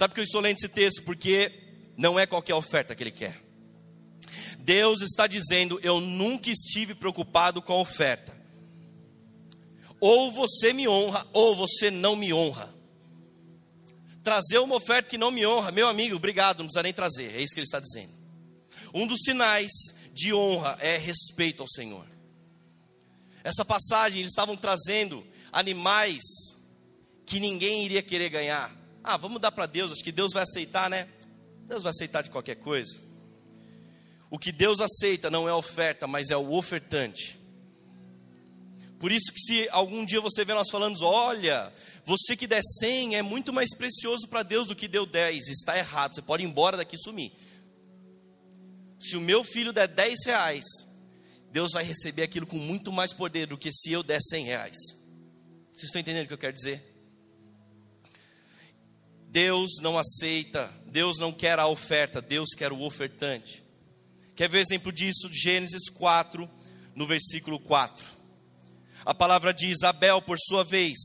Sabe 0.01 0.15
que 0.15 0.19
eu 0.19 0.23
estou 0.23 0.41
lendo 0.41 0.57
esse 0.57 0.67
texto? 0.67 1.03
Porque 1.03 1.51
não 1.95 2.19
é 2.19 2.25
qualquer 2.25 2.55
oferta 2.55 2.95
que 2.95 3.03
Ele 3.03 3.11
quer. 3.11 3.39
Deus 4.57 4.99
está 5.03 5.27
dizendo: 5.27 5.79
Eu 5.83 6.01
nunca 6.01 6.49
estive 6.49 6.95
preocupado 6.95 7.61
com 7.61 7.73
a 7.73 7.79
oferta. 7.79 8.35
Ou 9.99 10.31
você 10.31 10.73
me 10.73 10.87
honra, 10.87 11.23
ou 11.31 11.55
você 11.55 11.91
não 11.91 12.15
me 12.15 12.33
honra 12.33 12.73
trazer 14.23 14.57
uma 14.57 14.75
oferta 14.75 15.07
que 15.07 15.19
não 15.19 15.29
me 15.29 15.45
honra, 15.45 15.71
meu 15.71 15.87
amigo, 15.87 16.15
obrigado, 16.15 16.59
não 16.59 16.65
precisa 16.65 16.81
nem 16.81 16.93
trazer, 16.93 17.35
é 17.35 17.41
isso 17.41 17.53
que 17.53 17.59
ele 17.59 17.65
está 17.65 17.79
dizendo. 17.79 18.11
Um 18.95 19.05
dos 19.05 19.19
sinais 19.23 19.71
de 20.13 20.33
honra 20.33 20.79
é 20.79 20.97
respeito 20.97 21.61
ao 21.61 21.67
Senhor. 21.67 22.07
Essa 23.43 23.63
passagem, 23.63 24.21
eles 24.21 24.31
estavam 24.31 24.57
trazendo 24.57 25.23
animais 25.51 26.23
que 27.23 27.39
ninguém 27.39 27.85
iria 27.85 28.01
querer 28.01 28.29
ganhar. 28.29 28.80
Ah, 29.03 29.17
vamos 29.17 29.41
dar 29.41 29.51
para 29.51 29.65
Deus, 29.65 29.91
acho 29.91 30.03
que 30.03 30.11
Deus 30.11 30.31
vai 30.33 30.43
aceitar, 30.43 30.89
né? 30.89 31.07
Deus 31.67 31.83
vai 31.83 31.89
aceitar 31.89 32.21
de 32.21 32.29
qualquer 32.29 32.55
coisa. 32.55 32.99
O 34.29 34.37
que 34.37 34.51
Deus 34.51 34.79
aceita 34.79 35.29
não 35.29 35.47
é 35.47 35.53
oferta, 35.53 36.07
mas 36.07 36.29
é 36.29 36.37
o 36.37 36.53
ofertante. 36.53 37.39
Por 38.99 39.11
isso 39.11 39.31
que 39.33 39.39
se 39.39 39.67
algum 39.71 40.05
dia 40.05 40.21
você 40.21 40.45
vê 40.45 40.53
nós 40.53 40.69
falando, 40.69 41.01
olha, 41.03 41.73
você 42.05 42.37
que 42.37 42.45
der 42.45 42.61
100 42.61 43.15
é 43.15 43.21
muito 43.21 43.51
mais 43.51 43.75
precioso 43.75 44.27
para 44.27 44.43
Deus 44.43 44.67
do 44.67 44.75
que 44.75 44.87
deu 44.87 45.05
10, 45.05 45.47
está 45.47 45.77
errado, 45.77 46.13
você 46.13 46.21
pode 46.21 46.43
ir 46.43 46.45
embora 46.45 46.77
daqui 46.77 46.95
e 46.95 46.99
sumir. 46.99 47.31
Se 48.99 49.17
o 49.17 49.21
meu 49.21 49.43
filho 49.43 49.73
der 49.73 49.87
10 49.87 50.25
reais, 50.27 50.63
Deus 51.51 51.71
vai 51.73 51.83
receber 51.83 52.21
aquilo 52.21 52.45
com 52.45 52.57
muito 52.57 52.91
mais 52.91 53.11
poder 53.11 53.47
do 53.47 53.57
que 53.57 53.71
se 53.71 53.91
eu 53.91 54.03
der 54.03 54.21
100 54.21 54.45
reais. 54.45 54.77
Vocês 55.73 55.85
estão 55.85 55.99
entendendo 55.99 56.25
o 56.25 56.27
que 56.27 56.33
eu 56.33 56.37
quero 56.37 56.53
dizer? 56.53 56.90
Deus 59.31 59.79
não 59.81 59.97
aceita, 59.97 60.69
Deus 60.87 61.17
não 61.17 61.31
quer 61.31 61.57
a 61.57 61.65
oferta, 61.65 62.21
Deus 62.21 62.49
quer 62.49 62.73
o 62.73 62.81
ofertante. 62.81 63.63
Quer 64.35 64.49
ver 64.49 64.59
exemplo 64.59 64.91
disso? 64.91 65.29
Gênesis 65.31 65.89
4, 65.89 66.49
no 66.93 67.07
versículo 67.07 67.57
4. 67.57 68.05
A 69.05 69.13
palavra 69.13 69.53
diz: 69.53 69.83
Abel, 69.83 70.21
por 70.21 70.37
sua 70.37 70.65
vez, 70.65 70.97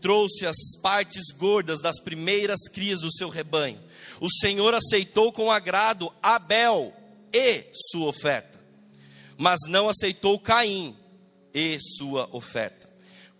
trouxe 0.00 0.46
as 0.46 0.56
partes 0.80 1.24
gordas 1.36 1.82
das 1.82 2.00
primeiras 2.00 2.60
crias 2.72 3.00
do 3.00 3.12
seu 3.12 3.28
rebanho. 3.28 3.78
O 4.18 4.30
Senhor 4.30 4.72
aceitou 4.72 5.30
com 5.30 5.52
agrado 5.52 6.10
Abel 6.22 6.90
e 7.34 7.66
sua 7.90 8.06
oferta, 8.06 8.58
mas 9.36 9.58
não 9.68 9.90
aceitou 9.90 10.40
Caim 10.40 10.96
e 11.52 11.78
sua 11.80 12.30
oferta. 12.32 12.93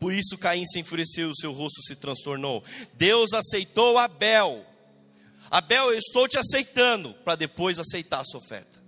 Por 0.05 0.13
isso 0.13 0.37
Caim 0.37 0.67
se 0.67 0.79
enfureceu 0.79 1.31
o 1.31 1.35
seu 1.35 1.51
rosto 1.51 1.81
se 1.81 1.97
transtornou. 1.97 2.63
Deus 2.93 3.33
aceitou 3.33 3.97
Abel. 3.97 4.63
Abel, 5.51 5.93
eu 5.93 5.99
estou 5.99 6.29
te 6.29 6.37
aceitando, 6.37 7.15
para 7.25 7.37
depois 7.37 7.79
aceitar 7.79 8.21
a 8.21 8.25
sua 8.27 8.39
oferta. 8.39 8.85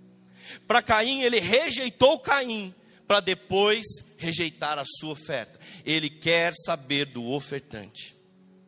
Para 0.67 0.83
Caim, 0.83 1.23
ele 1.23 1.39
rejeitou 1.39 2.19
Caim, 2.19 2.71
para 3.07 3.19
depois 3.19 3.83
rejeitar 4.19 4.77
a 4.77 4.83
sua 4.85 5.13
oferta. 5.13 5.57
Ele 5.83 6.07
quer 6.07 6.53
saber 6.53 7.05
do 7.05 7.25
ofertante. 7.31 8.15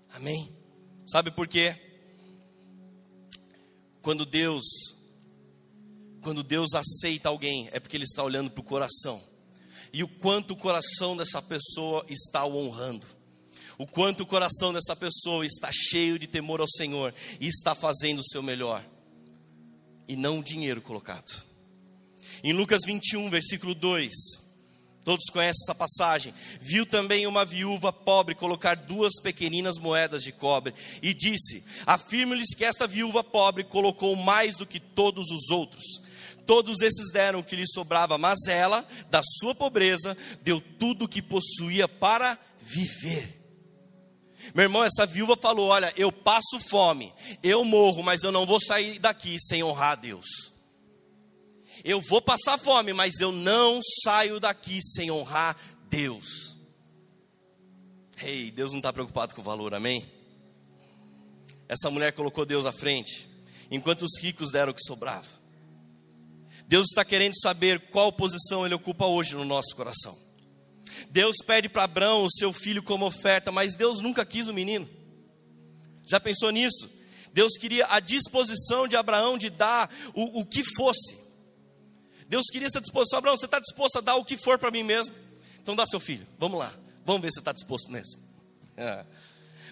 Amém? 0.09 0.51
Sabe 1.05 1.29
por 1.29 1.47
quê? 1.47 1.75
Quando 4.01 4.25
Deus 4.25 4.63
quando 6.23 6.41
Deus 6.41 6.73
aceita 6.73 7.29
alguém, 7.29 7.69
é 7.71 7.79
porque 7.79 7.95
ele 7.95 8.05
está 8.05 8.23
olhando 8.23 8.49
para 8.49 8.61
o 8.61 8.63
coração. 8.63 9.28
E 9.91 10.03
o 10.03 10.07
quanto 10.07 10.51
o 10.51 10.57
coração 10.57 11.17
dessa 11.17 11.41
pessoa 11.41 12.05
está 12.09 12.45
o 12.45 12.57
honrando. 12.57 13.07
O 13.77 13.87
quanto 13.87 14.21
o 14.21 14.25
coração 14.25 14.73
dessa 14.73 14.95
pessoa 14.95 15.45
está 15.45 15.71
cheio 15.71 16.19
de 16.19 16.27
temor 16.27 16.59
ao 16.59 16.67
Senhor 16.67 17.13
e 17.39 17.47
está 17.47 17.73
fazendo 17.73 18.19
o 18.19 18.27
seu 18.29 18.43
melhor. 18.43 18.83
E 20.07 20.15
não 20.15 20.39
o 20.39 20.43
dinheiro 20.43 20.81
colocado. 20.81 21.31
Em 22.43 22.51
Lucas 22.51 22.81
21, 22.85 23.29
versículo 23.29 23.73
2, 23.73 24.11
todos 25.05 25.25
conhecem 25.31 25.63
essa 25.63 25.73
passagem. 25.73 26.33
Viu 26.59 26.85
também 26.85 27.25
uma 27.25 27.45
viúva 27.45 27.91
pobre 27.91 28.35
colocar 28.35 28.75
duas 28.75 29.13
pequeninas 29.21 29.77
moedas 29.77 30.23
de 30.23 30.31
cobre 30.33 30.73
e 31.01 31.13
disse: 31.13 31.63
Afirmo-lhes 31.85 32.53
que 32.55 32.65
esta 32.65 32.85
viúva 32.85 33.23
pobre 33.23 33.63
colocou 33.63 34.15
mais 34.15 34.57
do 34.57 34.65
que 34.65 34.79
todos 34.79 35.31
os 35.31 35.49
outros. 35.49 35.83
Todos 36.49 36.81
esses 36.81 37.11
deram 37.11 37.41
o 37.41 37.43
que 37.43 37.55
lhe 37.55 37.67
sobrava, 37.67 38.17
mas 38.17 38.47
ela, 38.47 38.83
da 39.11 39.21
sua 39.23 39.53
pobreza, 39.53 40.17
deu 40.41 40.59
tudo 40.59 41.05
o 41.05 41.07
que 41.07 41.21
possuía 41.21 41.87
para 41.87 42.35
viver. 42.59 43.39
Meu 44.55 44.63
irmão, 44.63 44.83
essa 44.83 45.05
viúva 45.05 45.37
falou: 45.37 45.67
Olha, 45.67 45.93
eu 45.95 46.11
passo 46.11 46.59
fome, 46.67 47.13
eu 47.43 47.63
morro, 47.63 48.01
mas 48.01 48.23
eu 48.23 48.31
não 48.31 48.47
vou 48.47 48.59
sair 48.59 48.97
daqui 48.97 49.37
sem 49.39 49.61
honrar 49.61 49.91
a 49.91 49.95
Deus. 49.95 50.25
Eu 51.83 52.01
vou 52.01 52.19
passar 52.19 52.57
fome, 52.57 52.93
mas 52.93 53.19
eu 53.19 53.31
não 53.31 53.79
saio 54.03 54.39
daqui 54.39 54.79
sem 54.81 55.11
honrar 55.11 55.55
Deus. 55.87 56.57
Ei, 58.23 58.45
hey, 58.45 58.51
Deus 58.51 58.71
não 58.71 58.79
está 58.79 58.91
preocupado 58.91 59.35
com 59.35 59.41
o 59.41 59.43
valor, 59.43 59.75
amém? 59.75 60.03
Essa 61.67 61.91
mulher 61.91 62.11
colocou 62.13 62.43
Deus 62.43 62.65
à 62.65 62.71
frente, 62.71 63.29
enquanto 63.69 64.01
os 64.01 64.19
ricos 64.19 64.49
deram 64.49 64.71
o 64.71 64.75
que 64.75 64.83
sobrava. 64.83 65.38
Deus 66.69 66.85
está 66.85 67.03
querendo 67.03 67.33
saber 67.41 67.79
qual 67.89 68.13
posição 68.13 68.63
Ele 68.63 68.75
ocupa 68.75 69.07
hoje 69.07 69.33
no 69.33 69.43
nosso 69.43 69.75
coração. 69.75 70.15
Deus 71.09 71.37
pede 71.43 71.67
para 71.67 71.85
Abraão 71.85 72.23
o 72.23 72.31
seu 72.31 72.53
filho 72.53 72.83
como 72.83 73.07
oferta, 73.07 73.51
mas 73.51 73.73
Deus 73.73 74.01
nunca 74.01 74.23
quis 74.23 74.47
o 74.47 74.53
menino. 74.53 74.87
Já 76.07 76.19
pensou 76.19 76.51
nisso? 76.51 76.87
Deus 77.33 77.57
queria 77.57 77.87
a 77.89 77.99
disposição 77.99 78.87
de 78.87 78.95
Abraão 78.95 79.35
de 79.35 79.49
dar 79.49 79.91
o, 80.13 80.41
o 80.41 80.45
que 80.45 80.63
fosse. 80.75 81.17
Deus 82.27 82.45
queria 82.51 82.67
essa 82.67 82.79
disposição. 82.79 83.17
Abraão, 83.17 83.35
você 83.35 83.45
está 83.45 83.59
disposto 83.59 83.97
a 83.97 84.01
dar 84.01 84.15
o 84.17 84.23
que 84.23 84.37
for 84.37 84.59
para 84.59 84.69
mim 84.69 84.83
mesmo? 84.83 85.15
Então 85.59 85.75
dá 85.75 85.87
seu 85.87 85.99
filho. 85.99 86.27
Vamos 86.37 86.59
lá. 86.59 86.71
Vamos 87.03 87.23
ver 87.23 87.29
se 87.29 87.35
você 87.35 87.39
está 87.39 87.51
disposto 87.51 87.91
mesmo. 87.91 88.21
É. 88.77 89.03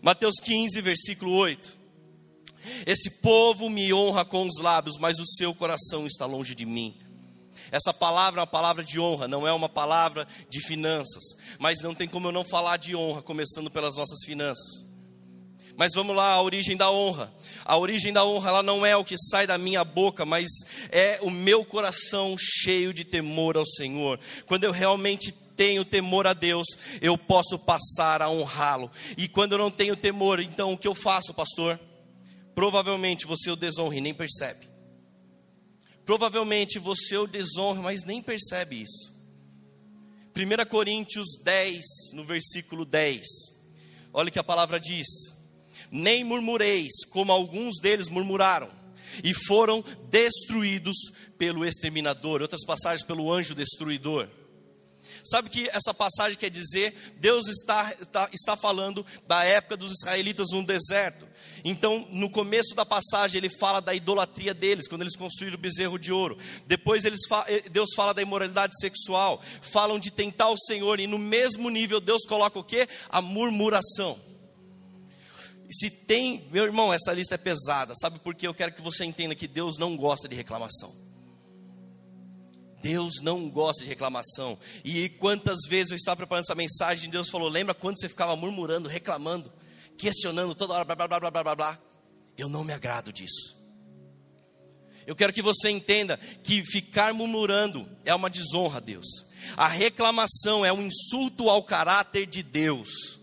Mateus 0.02 0.40
15, 0.44 0.82
versículo 0.82 1.32
8. 1.34 1.77
Esse 2.86 3.10
povo 3.10 3.70
me 3.70 3.94
honra 3.94 4.26
com 4.26 4.46
os 4.46 4.60
lábios, 4.60 4.98
mas 4.98 5.20
o 5.20 5.26
seu 5.26 5.54
coração 5.54 6.06
está 6.06 6.26
longe 6.26 6.54
de 6.56 6.66
mim. 6.66 6.96
Essa 7.72 7.94
palavra 7.94 8.40
é 8.40 8.42
uma 8.42 8.48
palavra 8.48 8.84
de 8.84 9.00
honra, 9.00 9.28
não 9.28 9.48
é 9.48 9.52
uma 9.52 9.70
palavra 9.70 10.28
de 10.50 10.60
finanças. 10.60 11.24
Mas 11.60 11.82
não 11.82 11.94
tem 11.94 12.08
como 12.08 12.28
eu 12.28 12.32
não 12.32 12.44
falar 12.44 12.78
de 12.78 12.96
honra, 12.96 13.22
começando 13.22 13.70
pelas 13.70 13.98
nossas 13.98 14.24
finanças. 14.26 14.86
Mas 15.76 15.94
vamos 15.94 16.16
lá, 16.16 16.32
a 16.32 16.42
origem 16.42 16.76
da 16.76 16.90
honra. 16.90 17.32
A 17.64 17.78
origem 17.78 18.12
da 18.12 18.26
honra, 18.26 18.50
ela 18.50 18.64
não 18.64 18.84
é 18.84 18.96
o 18.96 19.06
que 19.06 19.16
sai 19.16 19.46
da 19.46 19.60
minha 19.60 19.84
boca, 19.84 20.26
mas 20.26 20.48
é 20.92 21.20
o 21.22 21.30
meu 21.30 21.64
coração 21.64 22.36
cheio 22.36 22.92
de 22.92 23.04
temor 23.04 23.56
ao 23.56 23.66
Senhor. 23.66 24.20
Quando 24.48 24.64
eu 24.64 24.72
realmente 24.72 25.32
tenho 25.32 25.86
temor 25.86 26.26
a 26.26 26.34
Deus, 26.34 26.66
eu 27.00 27.16
posso 27.16 27.60
passar 27.60 28.24
a 28.24 28.30
honrá-lo. 28.30 28.90
E 29.18 29.28
quando 29.28 29.52
eu 29.52 29.60
não 29.60 29.70
tenho 29.70 29.96
temor, 29.96 30.40
então 30.40 30.74
o 30.74 30.78
que 30.78 30.88
eu 30.88 30.96
faço, 30.96 31.34
pastor? 31.34 31.80
Provavelmente 32.58 33.28
você 33.28 33.52
o 33.52 33.56
desonra 33.56 33.98
e 33.98 34.02
nem 34.02 34.16
percebe. 34.16 34.68
Provavelmente 36.04 36.80
você 36.80 37.16
o 37.16 37.28
desonra, 37.28 37.84
mas 37.84 38.04
nem 38.04 38.20
percebe 38.20 38.82
isso. 38.82 39.16
1 40.36 40.68
Coríntios 40.68 41.38
10, 41.44 41.84
no 42.14 42.24
versículo 42.24 42.84
10. 42.84 43.22
Olha 44.12 44.30
o 44.30 44.32
que 44.32 44.40
a 44.40 44.44
palavra 44.44 44.80
diz 44.80 45.06
nem 45.92 46.24
murmureis, 46.24 47.06
como 47.12 47.32
alguns 47.32 47.80
deles 47.80 48.10
murmuraram, 48.10 48.72
e 49.24 49.36
foram 49.36 49.84
destruídos 50.10 50.98
pelo 51.38 51.64
exterminador. 51.64 52.42
Outras 52.42 52.66
passagens, 52.66 53.06
pelo 53.06 53.32
anjo 53.32 53.54
destruidor. 53.54 54.28
Sabe 55.30 55.50
que 55.50 55.70
essa 55.70 55.94
passagem 55.94 56.38
quer 56.38 56.50
dizer? 56.50 56.94
Deus 57.20 57.48
está, 57.48 57.94
está, 58.00 58.30
está 58.34 58.58
falando 58.58 59.06
da 59.28 59.44
época 59.44 59.78
dos 59.78 59.92
israelitas 59.92 60.48
no 60.52 60.64
deserto. 60.64 61.28
Então, 61.64 62.08
no 62.12 62.30
começo 62.30 62.76
da 62.76 62.86
passagem, 62.86 63.40
ele 63.40 63.50
fala 63.50 63.82
da 63.82 63.94
idolatria 63.94 64.54
deles, 64.54 64.88
quando 64.88 65.02
eles 65.02 65.16
construíram 65.16 65.58
o 65.58 65.62
bezerro 65.62 65.98
de 65.98 66.12
ouro. 66.12 66.38
Depois, 66.66 67.04
eles, 67.06 67.20
eh, 67.48 67.64
Deus 67.70 67.90
fala 67.96 68.14
da 68.14 68.22
imoralidade 68.22 68.78
sexual. 68.80 69.42
Falam 69.62 70.00
de 70.00 70.12
tentar 70.12 70.50
o 70.50 70.58
Senhor. 70.58 71.00
E 71.00 71.08
no 71.08 71.18
mesmo 71.18 71.70
nível, 71.70 72.00
Deus 72.00 72.24
coloca 72.26 72.60
o 72.60 72.64
que? 72.64 72.88
A 73.10 73.22
murmuração 73.22 74.20
se 75.70 75.90
tem, 75.90 76.48
meu 76.50 76.64
irmão, 76.64 76.94
essa 76.94 77.12
lista 77.14 77.36
é 77.36 77.38
pesada. 77.38 77.94
Sabe 78.00 78.20
por 78.20 78.34
quê? 78.34 78.48
Eu 78.48 78.54
quero 78.54 78.72
que 78.72 78.82
você 78.82 79.04
entenda 79.04 79.36
que 79.36 79.48
Deus 79.48 79.78
não 79.78 79.98
gosta 79.98 80.28
de 80.28 80.36
reclamação. 80.36 81.07
Deus 82.82 83.16
não 83.22 83.50
gosta 83.50 83.84
de 83.84 83.90
reclamação. 83.90 84.58
E 84.84 85.10
quantas 85.10 85.60
vezes 85.68 85.92
eu 85.92 85.98
estava 85.98 86.18
preparando 86.18 86.46
essa 86.46 86.56
mensagem, 86.56 87.10
Deus 87.10 87.30
falou: 87.30 87.50
Lembra 87.50 87.74
quando 87.74 88.00
você 88.00 88.10
ficava 88.10 88.36
murmurando, 88.36 88.88
reclamando, 88.88 89.52
questionando 89.98 90.56
toda 90.56 90.74
hora, 90.74 90.86
blá 90.86 90.96
blá 90.96 91.08
blá 91.08 91.20
blá 91.20 91.44
blá 91.44 91.56
blá? 91.56 91.80
Eu 92.38 92.50
não 92.50 92.64
me 92.64 92.74
agrado 92.74 93.12
disso. 93.12 93.58
Eu 95.06 95.16
quero 95.16 95.32
que 95.34 95.42
você 95.42 95.70
entenda 95.70 96.18
que 96.44 96.64
ficar 96.64 97.14
murmurando 97.14 97.90
é 98.04 98.14
uma 98.14 98.30
desonra 98.30 98.78
a 98.78 98.82
Deus. 98.82 99.08
A 99.56 99.68
reclamação 99.68 100.66
é 100.66 100.74
um 100.74 100.82
insulto 100.82 101.50
ao 101.50 101.64
caráter 101.64 102.26
de 102.26 102.44
Deus 102.44 103.18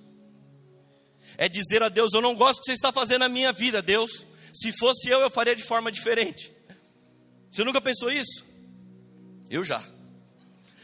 é 1.36 1.48
dizer 1.48 1.82
a 1.82 1.88
Deus: 1.88 2.12
Eu 2.12 2.20
não 2.20 2.34
gosto 2.34 2.56
do 2.56 2.60
que 2.62 2.66
você 2.66 2.72
está 2.72 2.92
fazendo 2.92 3.20
na 3.20 3.28
minha 3.28 3.52
vida, 3.52 3.82
Deus. 3.82 4.26
Se 4.52 4.72
fosse 4.78 5.08
eu, 5.08 5.20
eu 5.20 5.30
faria 5.30 5.54
de 5.54 5.62
forma 5.62 5.90
diferente. 5.90 6.52
Você 7.50 7.64
nunca 7.64 7.80
pensou 7.80 8.10
isso? 8.10 8.44
Eu 9.54 9.62
já. 9.62 9.88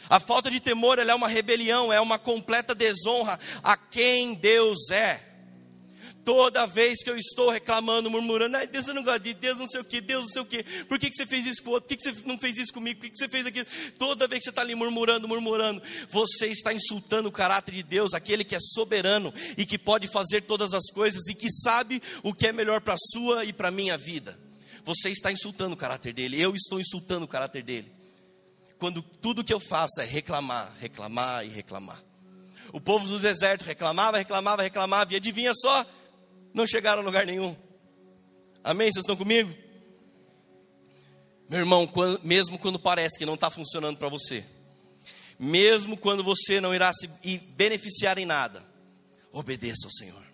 A 0.08 0.20
falta 0.20 0.48
de 0.48 0.60
temor 0.60 1.00
é 1.00 1.14
uma 1.14 1.26
rebelião, 1.26 1.92
é 1.92 2.00
uma 2.00 2.20
completa 2.20 2.72
desonra 2.72 3.38
a 3.64 3.76
quem 3.76 4.34
Deus 4.34 4.90
é. 4.90 5.26
Toda 6.24 6.66
vez 6.66 7.02
que 7.02 7.10
eu 7.10 7.16
estou 7.16 7.50
reclamando, 7.50 8.08
murmurando, 8.08 8.56
Deus 8.68 8.86
eu 8.86 8.94
não 8.94 9.02
gosto 9.02 9.22
de 9.22 9.34
Deus 9.34 9.58
não 9.58 9.66
sei 9.66 9.80
o 9.80 9.84
que, 9.84 10.00
Deus 10.00 10.24
não 10.24 10.30
sei 10.30 10.42
o 10.42 10.44
que, 10.44 10.62
por 10.84 11.00
que, 11.00 11.10
que 11.10 11.16
você 11.16 11.26
fez 11.26 11.46
isso 11.46 11.64
com 11.64 11.70
o 11.70 11.72
outro, 11.72 11.88
por 11.88 11.96
que, 11.96 11.96
que 11.96 12.12
você 12.12 12.28
não 12.28 12.38
fez 12.38 12.58
isso 12.58 12.72
comigo, 12.72 13.00
por 13.00 13.06
que, 13.06 13.10
que 13.10 13.18
você 13.18 13.28
fez 13.28 13.44
aquilo? 13.44 13.66
Toda 13.98 14.28
vez 14.28 14.38
que 14.38 14.44
você 14.44 14.50
está 14.50 14.62
ali 14.62 14.76
murmurando, 14.76 15.26
murmurando, 15.26 15.82
você 16.08 16.46
está 16.48 16.72
insultando 16.72 17.28
o 17.28 17.32
caráter 17.32 17.74
de 17.74 17.82
Deus, 17.82 18.14
aquele 18.14 18.44
que 18.44 18.54
é 18.54 18.60
soberano 18.60 19.34
e 19.56 19.66
que 19.66 19.78
pode 19.78 20.06
fazer 20.06 20.42
todas 20.42 20.74
as 20.74 20.88
coisas 20.92 21.26
e 21.26 21.34
que 21.34 21.50
sabe 21.50 22.00
o 22.22 22.32
que 22.32 22.46
é 22.46 22.52
melhor 22.52 22.80
para 22.80 22.94
a 22.94 22.98
sua 23.12 23.44
e 23.44 23.52
para 23.52 23.68
a 23.68 23.72
minha 23.72 23.98
vida. 23.98 24.38
Você 24.84 25.08
está 25.08 25.32
insultando 25.32 25.74
o 25.74 25.76
caráter 25.76 26.12
dele, 26.12 26.40
eu 26.40 26.54
estou 26.54 26.78
insultando 26.78 27.24
o 27.24 27.28
caráter 27.28 27.64
dele. 27.64 27.99
Quando 28.80 29.02
tudo 29.02 29.44
que 29.44 29.52
eu 29.52 29.60
faço 29.60 30.00
é 30.00 30.04
reclamar, 30.04 30.74
reclamar 30.80 31.44
e 31.44 31.50
reclamar. 31.50 32.02
O 32.72 32.80
povo 32.80 33.06
do 33.06 33.18
deserto 33.18 33.62
reclamava, 33.62 34.16
reclamava, 34.16 34.62
reclamava, 34.62 35.12
e 35.12 35.16
adivinha 35.16 35.52
só? 35.54 35.84
Não 36.54 36.66
chegaram 36.66 37.02
a 37.02 37.04
lugar 37.04 37.26
nenhum. 37.26 37.54
Amém? 38.64 38.90
Vocês 38.90 39.02
estão 39.04 39.16
comigo? 39.16 39.54
Meu 41.46 41.58
irmão, 41.58 41.86
quando, 41.86 42.20
mesmo 42.24 42.58
quando 42.58 42.78
parece 42.78 43.18
que 43.18 43.26
não 43.26 43.34
está 43.34 43.50
funcionando 43.50 43.98
para 43.98 44.08
você, 44.08 44.42
mesmo 45.38 45.94
quando 45.94 46.24
você 46.24 46.58
não 46.58 46.74
irá 46.74 46.90
se 46.92 47.06
beneficiar 47.56 48.16
em 48.16 48.24
nada, 48.24 48.64
obedeça 49.30 49.86
ao 49.86 49.92
Senhor. 49.92 50.24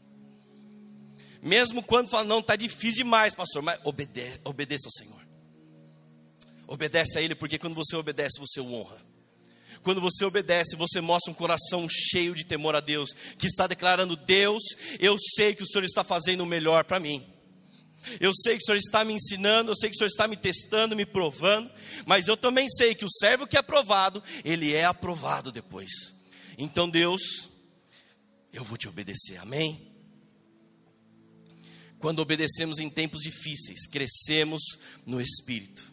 Mesmo 1.42 1.82
quando 1.82 2.08
fala, 2.08 2.24
não, 2.24 2.38
está 2.38 2.54
difícil 2.54 3.02
demais, 3.02 3.34
pastor, 3.34 3.60
mas 3.60 3.80
obede 3.82 4.40
obedeça 4.44 4.86
ao 4.86 4.92
Senhor. 4.92 5.25
Obedece 6.66 7.18
a 7.18 7.22
Ele, 7.22 7.34
porque 7.34 7.58
quando 7.58 7.74
você 7.74 7.94
obedece, 7.96 8.40
você 8.40 8.60
o 8.60 8.72
honra. 8.72 9.00
Quando 9.82 10.00
você 10.00 10.24
obedece, 10.24 10.74
você 10.74 11.00
mostra 11.00 11.30
um 11.30 11.34
coração 11.34 11.86
cheio 11.88 12.34
de 12.34 12.44
temor 12.44 12.74
a 12.74 12.80
Deus, 12.80 13.10
que 13.38 13.46
está 13.46 13.68
declarando: 13.68 14.16
Deus, 14.16 14.62
eu 14.98 15.16
sei 15.18 15.54
que 15.54 15.62
o 15.62 15.66
Senhor 15.66 15.84
está 15.84 16.02
fazendo 16.02 16.42
o 16.42 16.46
melhor 16.46 16.84
para 16.84 16.98
mim. 16.98 17.24
Eu 18.20 18.32
sei 18.34 18.56
que 18.56 18.62
o 18.62 18.66
Senhor 18.66 18.78
está 18.78 19.04
me 19.04 19.12
ensinando, 19.12 19.70
eu 19.70 19.76
sei 19.76 19.88
que 19.88 19.94
o 19.94 19.98
Senhor 19.98 20.08
está 20.08 20.26
me 20.26 20.36
testando, 20.36 20.96
me 20.96 21.06
provando, 21.06 21.70
mas 22.04 22.26
eu 22.26 22.36
também 22.36 22.68
sei 22.68 22.94
que 22.94 23.04
o 23.04 23.10
servo 23.10 23.46
que 23.46 23.56
é 23.56 23.60
aprovado, 23.60 24.22
ele 24.44 24.74
é 24.74 24.84
aprovado 24.84 25.52
depois. 25.52 25.90
Então, 26.58 26.88
Deus, 26.88 27.50
eu 28.52 28.64
vou 28.64 28.76
te 28.76 28.88
obedecer, 28.88 29.38
amém? 29.38 29.92
Quando 31.98 32.20
obedecemos 32.20 32.78
em 32.78 32.90
tempos 32.90 33.22
difíceis, 33.22 33.86
crescemos 33.86 34.62
no 35.04 35.20
Espírito. 35.20 35.85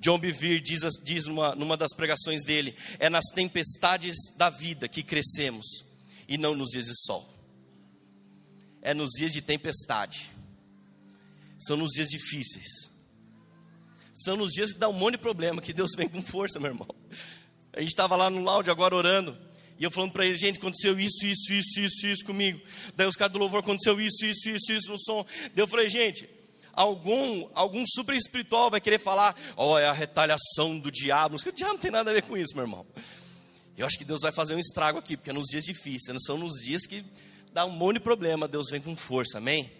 John 0.00 0.18
Bevere 0.18 0.60
diz, 0.60 0.80
diz 1.04 1.26
numa, 1.26 1.54
numa 1.54 1.76
das 1.76 1.94
pregações 1.94 2.42
dele: 2.42 2.74
é 2.98 3.10
nas 3.10 3.26
tempestades 3.34 4.16
da 4.36 4.48
vida 4.48 4.88
que 4.88 5.02
crescemos 5.02 5.66
e 6.26 6.38
não 6.38 6.56
nos 6.56 6.70
dias 6.70 6.86
de 6.86 6.96
sol. 7.04 7.28
É 8.82 8.94
nos 8.94 9.10
dias 9.10 9.30
de 9.32 9.42
tempestade, 9.42 10.30
são 11.58 11.76
nos 11.76 11.90
dias 11.90 12.08
difíceis, 12.08 12.90
são 14.14 14.38
nos 14.38 14.52
dias 14.52 14.72
que 14.72 14.78
dá 14.78 14.88
um 14.88 14.94
monte 14.94 15.16
de 15.16 15.18
problema 15.18 15.60
que 15.60 15.74
Deus 15.74 15.90
vem 15.94 16.08
com 16.08 16.22
força, 16.22 16.58
meu 16.58 16.70
irmão. 16.70 16.88
A 17.74 17.80
gente 17.80 17.90
estava 17.90 18.16
lá 18.16 18.30
no 18.30 18.42
lounge 18.42 18.70
agora 18.70 18.96
orando. 18.96 19.36
E 19.78 19.84
eu 19.84 19.90
falando 19.90 20.12
para 20.12 20.26
ele, 20.26 20.36
gente, 20.36 20.58
aconteceu 20.58 20.98
isso, 21.00 21.26
isso, 21.26 21.52
isso, 21.54 21.80
isso, 21.80 22.06
isso 22.06 22.24
comigo. 22.24 22.60
Daí 22.94 23.06
os 23.06 23.16
caras 23.16 23.32
do 23.32 23.38
louvor 23.38 23.60
aconteceu 23.60 23.98
isso, 23.98 24.26
isso, 24.26 24.50
isso, 24.50 24.72
isso 24.72 24.90
no 24.90 24.98
som. 24.98 25.24
Daí 25.54 25.62
eu 25.64 25.66
falei, 25.66 25.88
gente, 25.88 26.28
algum, 26.80 27.48
algum 27.54 27.84
super 27.86 28.16
espiritual 28.16 28.70
vai 28.70 28.80
querer 28.80 28.98
falar, 28.98 29.36
ó, 29.56 29.74
oh, 29.74 29.78
é 29.78 29.86
a 29.86 29.92
retaliação 29.92 30.78
do 30.78 30.90
diabo. 30.90 31.36
O 31.36 31.52
diabo 31.52 31.74
não 31.74 31.80
tem 31.80 31.90
nada 31.90 32.10
a 32.10 32.14
ver 32.14 32.22
com 32.22 32.36
isso, 32.36 32.54
meu 32.54 32.64
irmão. 32.64 32.86
Eu 33.76 33.86
acho 33.86 33.98
que 33.98 34.04
Deus 34.04 34.20
vai 34.22 34.32
fazer 34.32 34.54
um 34.54 34.58
estrago 34.58 34.98
aqui, 34.98 35.16
porque 35.16 35.30
é 35.30 35.32
nos 35.32 35.48
dias 35.48 35.64
difíceis, 35.64 36.08
não 36.08 36.20
são 36.20 36.38
nos 36.38 36.54
dias 36.62 36.86
que 36.86 37.04
dá 37.52 37.66
um 37.66 37.70
monte 37.70 37.96
de 37.96 38.00
problema, 38.00 38.48
Deus 38.48 38.70
vem 38.70 38.80
com 38.80 38.96
força, 38.96 39.38
amém? 39.38 39.70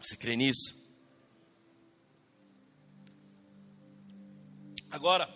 Você 0.00 0.16
crê 0.16 0.36
nisso? 0.36 0.74
Agora, 4.90 5.28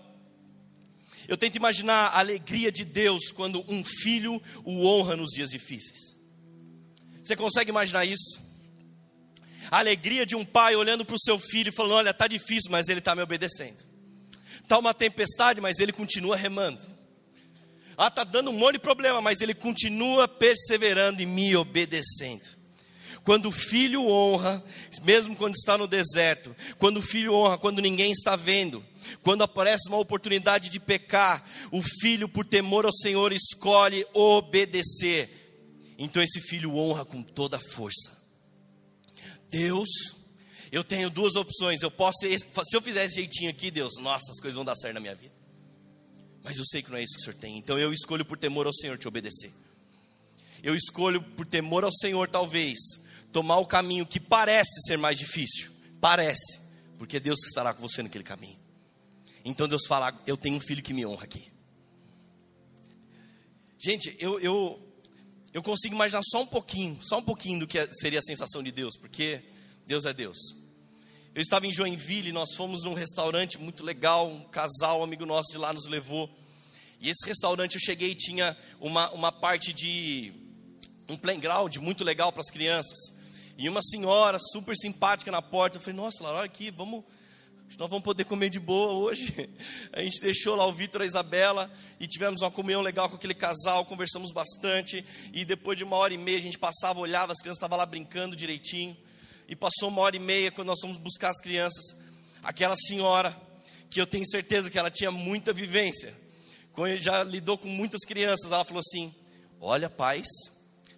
eu 1.27 1.37
tento 1.37 1.57
imaginar 1.57 2.09
a 2.09 2.21
alegria 2.21 2.71
de 2.71 2.85
Deus 2.85 3.33
quando 3.33 3.65
um 3.69 3.85
filho 3.85 4.41
o 4.65 4.87
honra 4.87 5.17
nos 5.17 5.31
dias 5.31 5.51
difíceis. 5.51 6.17
Você 7.25 7.35
consegue 7.35 7.71
imaginar 7.71 8.05
isso? 8.05 8.48
A 9.71 9.79
alegria 9.79 10.25
de 10.25 10.35
um 10.35 10.45
pai 10.45 10.75
olhando 10.75 11.05
para 11.05 11.17
o 11.17 11.21
seu 11.21 11.39
filho 11.39 11.69
e 11.69 11.73
falando: 11.73 11.95
Olha, 11.95 12.11
está 12.11 12.27
difícil, 12.27 12.71
mas 12.71 12.89
ele 12.89 13.01
está 13.01 13.15
me 13.15 13.23
obedecendo. 13.23 13.85
Está 14.63 14.79
uma 14.79 14.95
tempestade, 14.95 15.61
mas 15.61 15.79
ele 15.79 15.93
continua 15.93 16.37
remando. 16.37 16.83
Ah, 17.97 18.09
está 18.09 18.23
dando 18.23 18.51
um 18.51 18.55
monte 18.55 18.75
de 18.75 18.81
problema, 18.81 19.21
mas 19.21 19.41
ele 19.41 19.55
continua 19.55 20.29
perseverando 20.29 21.21
e 21.21 21.27
me 21.27 21.57
obedecendo. 21.57 22.59
Quando 23.25 23.47
o 23.47 23.53
filho 23.53 24.07
honra, 24.07 24.63
mesmo 25.03 25.35
quando 25.37 25.55
está 25.55 25.77
no 25.77 25.87
deserto, 25.87 26.55
quando 26.79 26.99
o 26.99 27.03
filho 27.03 27.35
honra, 27.35 27.59
quando 27.59 27.83
ninguém 27.83 28.13
está 28.13 28.37
vendo, 28.37 28.85
quando 29.23 29.43
aparece 29.43 29.89
uma 29.89 29.99
oportunidade 29.99 30.71
de 30.71 30.79
pecar, 30.79 31.45
o 31.71 31.83
filho, 31.83 32.29
por 32.29 32.45
temor 32.45 32.87
ao 32.87 32.93
Senhor, 32.93 33.33
escolhe 33.33 34.07
obedecer. 34.15 35.95
Então 35.99 36.23
esse 36.23 36.41
filho 36.41 36.77
honra 36.77 37.05
com 37.05 37.23
toda 37.23 37.57
a 37.57 37.61
força. 37.73 38.18
Deus, 39.51 39.89
eu 40.71 40.85
tenho 40.85 41.11
duas 41.11 41.35
opções. 41.37 41.83
Eu 41.83 41.91
posso, 41.91 42.19
se 42.21 42.77
eu 42.77 42.83
fizer 42.83 43.05
esse 43.05 43.17
jeitinho 43.17 43.51
aqui, 43.51 43.71
Deus, 43.71 43.95
nossa, 44.01 44.31
as 44.31 44.41
coisas 44.41 44.55
vão 44.55 44.65
dar 44.65 44.75
certo 44.75 44.95
na 44.95 45.01
minha 45.01 45.15
vida. 45.15 45.35
Mas 46.43 46.57
eu 46.57 46.65
sei 46.65 46.83
que 46.83 46.91
não 46.91 46.99
é 46.99 47.03
isso 47.03 47.15
que 47.15 47.21
o 47.21 47.25
Senhor 47.25 47.37
tem. 47.39 47.59
Então 47.59 47.79
eu 47.79 47.93
escolho 47.93 48.25
por 48.25 48.39
temor 48.39 48.67
ao 48.67 48.73
Senhor 48.73 48.97
te 48.97 49.09
obedecer. 49.09 49.53
Eu 50.63 50.75
escolho 50.75 51.23
por 51.23 51.47
temor 51.47 51.85
ao 51.85 51.93
Senhor, 51.93 52.29
talvez, 52.29 52.79
tomar 53.33 53.59
o 53.59 53.67
caminho 53.67 54.07
que 54.07 54.19
parece 54.19 54.81
ser 54.87 54.97
mais 54.97 55.19
difícil. 55.19 55.71
Parece, 56.01 56.61
porque 56.99 57.17
é 57.17 57.21
Deus 57.21 57.39
que 57.41 57.49
estará 57.49 57.75
com 57.75 57.81
você 57.81 58.03
naquele 58.03 58.25
caminho. 58.25 58.59
Então 59.45 59.69
Deus 59.69 59.87
fala: 59.87 60.19
Eu 60.27 60.37
tenho 60.37 60.57
um 60.57 60.61
filho 60.61 60.83
que 60.83 60.93
me 60.93 61.05
honra 61.07 61.25
aqui. 61.25 61.51
Gente, 63.79 64.17
eu, 64.19 64.41
eu, 64.41 64.88
eu 65.53 65.63
consigo 65.63 65.95
imaginar 65.95 66.23
só 66.23 66.43
um 66.43 66.47
pouquinho, 66.47 66.99
só 67.03 67.19
um 67.19 67.23
pouquinho 67.23 67.61
do 67.61 67.67
que 67.67 67.79
seria 67.95 68.19
a 68.19 68.23
sensação 68.23 68.63
de 68.63 68.71
Deus, 68.71 68.97
porque 68.97 69.43
Deus 69.87 70.05
é 70.05 70.13
Deus. 70.13 70.39
Eu 71.35 71.43
estava 71.43 71.67
em 71.67 71.73
Joinville, 71.73 72.33
nós 72.33 72.55
fomos 72.55 72.85
num 72.85 72.95
restaurante 72.95 73.59
muito 73.59 73.85
legal, 73.85 74.29
um 74.29 74.41
casal, 74.49 75.01
um 75.01 75.05
amigo 75.05 75.25
nosso 75.25 75.53
de 75.53 75.59
lá 75.59 75.73
nos 75.73 75.87
levou. 75.87 76.29
E 77.01 77.09
esse 77.09 77.25
restaurante 77.27 77.75
eu 77.75 77.81
cheguei 77.81 78.11
e 78.11 78.15
tinha 78.15 78.57
uma, 78.81 79.11
uma 79.13 79.31
parte 79.31 79.73
de 79.73 80.33
um 81.09 81.17
playground 81.17 81.77
muito 81.77 82.03
legal 82.03 82.33
para 82.33 82.41
as 82.41 82.51
crianças. 82.51 82.99
E 83.57 83.69
uma 83.69 83.81
senhora 83.83 84.39
super 84.53 84.77
simpática 84.77 85.31
na 85.31 85.41
porta. 85.41 85.77
Eu 85.77 85.81
falei, 85.81 85.97
nossa, 85.97 86.23
Laura, 86.23 86.39
olha 86.39 86.47
aqui, 86.47 86.71
vamos, 86.71 87.05
nós 87.77 87.89
vamos 87.89 88.05
poder 88.05 88.25
comer 88.25 88.51
de 88.51 88.59
boa 88.59 88.93
hoje. 88.93 89.51
A 89.93 90.03
gente 90.03 90.21
deixou 90.21 90.57
lá 90.57 90.67
o 90.67 90.73
Vitor 90.73 91.01
e 91.01 91.05
a 91.05 91.07
Isabela 91.07 91.71
e 92.01 92.07
tivemos 92.07 92.41
uma 92.41 92.51
comunhão 92.51 92.81
legal 92.81 93.09
com 93.09 93.17
aquele 93.17 93.35
casal, 93.35 93.85
conversamos 93.85 94.33
bastante. 94.33 95.05
E 95.33 95.45
depois 95.45 95.77
de 95.77 95.85
uma 95.85 95.97
hora 95.97 96.15
e 96.15 96.19
meia 96.19 96.39
a 96.39 96.43
gente 96.43 96.59
passava, 96.59 96.99
olhava, 96.99 97.33
as 97.33 97.39
crianças 97.39 97.59
estavam 97.59 97.79
lá 97.79 97.87
brincando 97.87 98.35
direitinho. 98.35 98.97
E 99.49 99.55
passou 99.55 99.89
uma 99.89 100.01
hora 100.03 100.17
e 100.17 100.21
meia 100.21 100.51
quando 100.51 100.69
nós 100.69 100.81
fomos 100.81 100.97
buscar 100.97 101.31
as 101.31 101.41
crianças. 101.41 101.97
Aquela 102.43 102.77
senhora, 102.77 103.37
que 103.91 104.01
eu 104.01 104.07
tenho 104.07 104.27
certeza 104.27 104.71
que 104.71 104.79
ela 104.79 104.91
tinha 104.91 105.11
muita 105.11 105.53
vivência, 105.53 106.15
já 106.99 107.23
lidou 107.25 107.59
com 107.59 107.69
muitas 107.69 108.01
crianças, 108.05 108.53
ela 108.53 108.65
falou 108.65 108.81
assim: 108.81 109.15
Olha, 109.61 109.91
pais, 109.91 110.29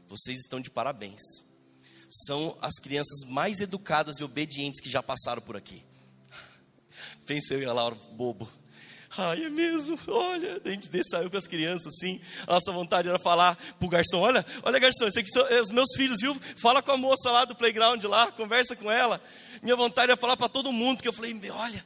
vocês 0.08 0.38
estão 0.38 0.60
de 0.60 0.70
parabéns 0.70 1.50
são 2.26 2.56
as 2.60 2.74
crianças 2.80 3.20
mais 3.28 3.60
educadas 3.60 4.18
e 4.18 4.24
obedientes 4.24 4.80
que 4.80 4.90
já 4.90 5.02
passaram 5.02 5.40
por 5.40 5.56
aqui. 5.56 5.84
Pensei, 7.26 7.64
a 7.64 7.72
Laura, 7.72 7.96
bobo. 8.12 8.50
Ai, 9.18 9.44
é 9.44 9.50
mesmo, 9.50 9.98
olha, 10.06 10.62
a 10.64 10.70
gente 10.70 10.88
saiu 11.02 11.28
com 11.28 11.36
as 11.36 11.48
crianças 11.48 11.88
assim, 11.88 12.20
a 12.46 12.54
nossa 12.54 12.70
vontade 12.70 13.08
era 13.08 13.18
falar 13.18 13.58
pro 13.78 13.88
garçom, 13.88 14.20
olha, 14.20 14.46
olha 14.62 14.78
garçom, 14.78 15.04
esse 15.06 15.18
aqui 15.18 15.28
são 15.28 15.44
é, 15.48 15.60
os 15.60 15.70
meus 15.70 15.88
filhos, 15.96 16.18
viu? 16.20 16.32
Fala 16.62 16.80
com 16.80 16.92
a 16.92 16.96
moça 16.96 17.28
lá 17.28 17.44
do 17.44 17.56
playground 17.56 18.02
lá, 18.04 18.30
conversa 18.30 18.76
com 18.76 18.88
ela. 18.88 19.20
Minha 19.62 19.74
vontade 19.74 20.12
era 20.12 20.16
falar 20.16 20.36
para 20.36 20.48
todo 20.48 20.72
mundo, 20.72 20.98
porque 20.98 21.08
eu 21.08 21.12
falei, 21.12 21.34
olha, 21.50 21.84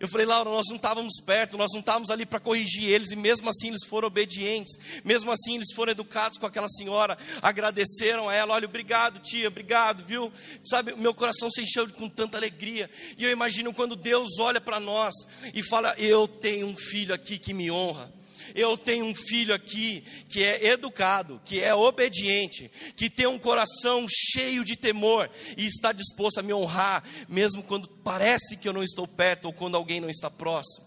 eu 0.00 0.08
falei, 0.08 0.24
Laura, 0.24 0.48
nós 0.48 0.66
não 0.70 0.76
estávamos 0.76 1.20
perto, 1.26 1.58
nós 1.58 1.70
não 1.74 1.80
estávamos 1.80 2.08
ali 2.08 2.24
para 2.24 2.40
corrigir 2.40 2.88
eles, 2.88 3.10
e 3.10 3.16
mesmo 3.16 3.50
assim 3.50 3.68
eles 3.68 3.84
foram 3.86 4.08
obedientes, 4.08 4.72
mesmo 5.04 5.30
assim 5.30 5.56
eles 5.56 5.74
foram 5.74 5.92
educados 5.92 6.38
com 6.38 6.46
aquela 6.46 6.68
senhora, 6.70 7.18
agradeceram 7.42 8.26
a 8.26 8.34
ela, 8.34 8.54
olha, 8.54 8.64
obrigado 8.64 9.20
tia, 9.20 9.48
obrigado, 9.48 10.02
viu? 10.02 10.32
Sabe, 10.64 10.94
meu 10.96 11.12
coração 11.12 11.50
se 11.50 11.60
encheu 11.60 11.86
com 11.92 12.08
tanta 12.08 12.38
alegria, 12.38 12.88
e 13.18 13.24
eu 13.24 13.30
imagino 13.30 13.74
quando 13.74 13.94
Deus 13.94 14.38
olha 14.38 14.58
para 14.60 14.80
nós 14.80 15.12
e 15.52 15.62
fala, 15.62 15.94
eu 15.98 16.26
tenho 16.26 16.66
um 16.66 16.74
filho 16.74 17.14
aqui 17.14 17.38
que 17.38 17.52
me 17.52 17.70
honra, 17.70 18.10
eu 18.54 18.76
tenho 18.76 19.04
um 19.04 19.14
filho 19.14 19.54
aqui 19.54 20.02
que 20.28 20.42
é 20.42 20.68
educado, 20.68 21.40
que 21.44 21.60
é 21.60 21.74
obediente, 21.74 22.70
que 22.96 23.10
tem 23.10 23.26
um 23.26 23.38
coração 23.38 24.06
cheio 24.08 24.64
de 24.64 24.76
temor 24.76 25.30
e 25.56 25.66
está 25.66 25.92
disposto 25.92 26.38
a 26.38 26.42
me 26.42 26.52
honrar, 26.52 27.04
mesmo 27.28 27.62
quando 27.62 27.88
parece 27.88 28.56
que 28.56 28.68
eu 28.68 28.72
não 28.72 28.82
estou 28.82 29.06
perto 29.06 29.46
ou 29.46 29.52
quando 29.52 29.76
alguém 29.76 30.00
não 30.00 30.10
está 30.10 30.30
próximo. 30.30 30.86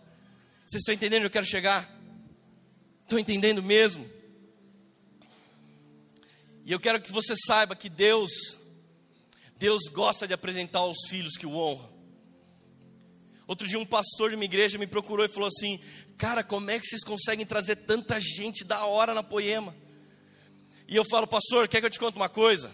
Vocês 0.67 0.81
estão 0.81 0.93
entendendo 0.93 1.23
eu 1.23 1.29
quero 1.29 1.45
chegar? 1.45 1.89
Estão 3.03 3.19
entendendo 3.19 3.61
mesmo? 3.61 4.09
E 6.65 6.71
eu 6.71 6.79
quero 6.79 7.01
que 7.01 7.11
você 7.11 7.35
saiba 7.35 7.75
que 7.75 7.89
Deus, 7.89 8.31
Deus 9.57 9.83
gosta 9.91 10.27
de 10.27 10.33
apresentar 10.33 10.85
os 10.85 11.07
filhos 11.09 11.35
que 11.35 11.45
o 11.45 11.55
honram. 11.55 11.92
Outro 13.47 13.67
dia 13.67 13.77
um 13.79 13.85
pastor 13.85 14.29
de 14.29 14.35
uma 14.35 14.45
igreja 14.45 14.77
me 14.77 14.87
procurou 14.87 15.25
e 15.25 15.29
falou 15.29 15.47
assim: 15.47 15.79
Cara, 16.17 16.43
como 16.43 16.71
é 16.71 16.79
que 16.79 16.85
vocês 16.85 17.03
conseguem 17.03 17.45
trazer 17.45 17.75
tanta 17.77 18.19
gente 18.21 18.63
da 18.63 18.85
hora 18.85 19.13
na 19.13 19.23
poema? 19.23 19.75
E 20.87 20.95
eu 20.95 21.05
falo, 21.05 21.25
pastor, 21.25 21.67
quer 21.67 21.79
que 21.79 21.85
eu 21.87 21.89
te 21.89 21.99
conte 21.99 22.15
uma 22.15 22.29
coisa? 22.29 22.71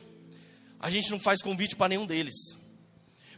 A 0.79 0.89
gente 0.89 1.10
não 1.12 1.19
faz 1.19 1.41
convite 1.41 1.75
para 1.75 1.89
nenhum 1.89 2.05
deles. 2.05 2.36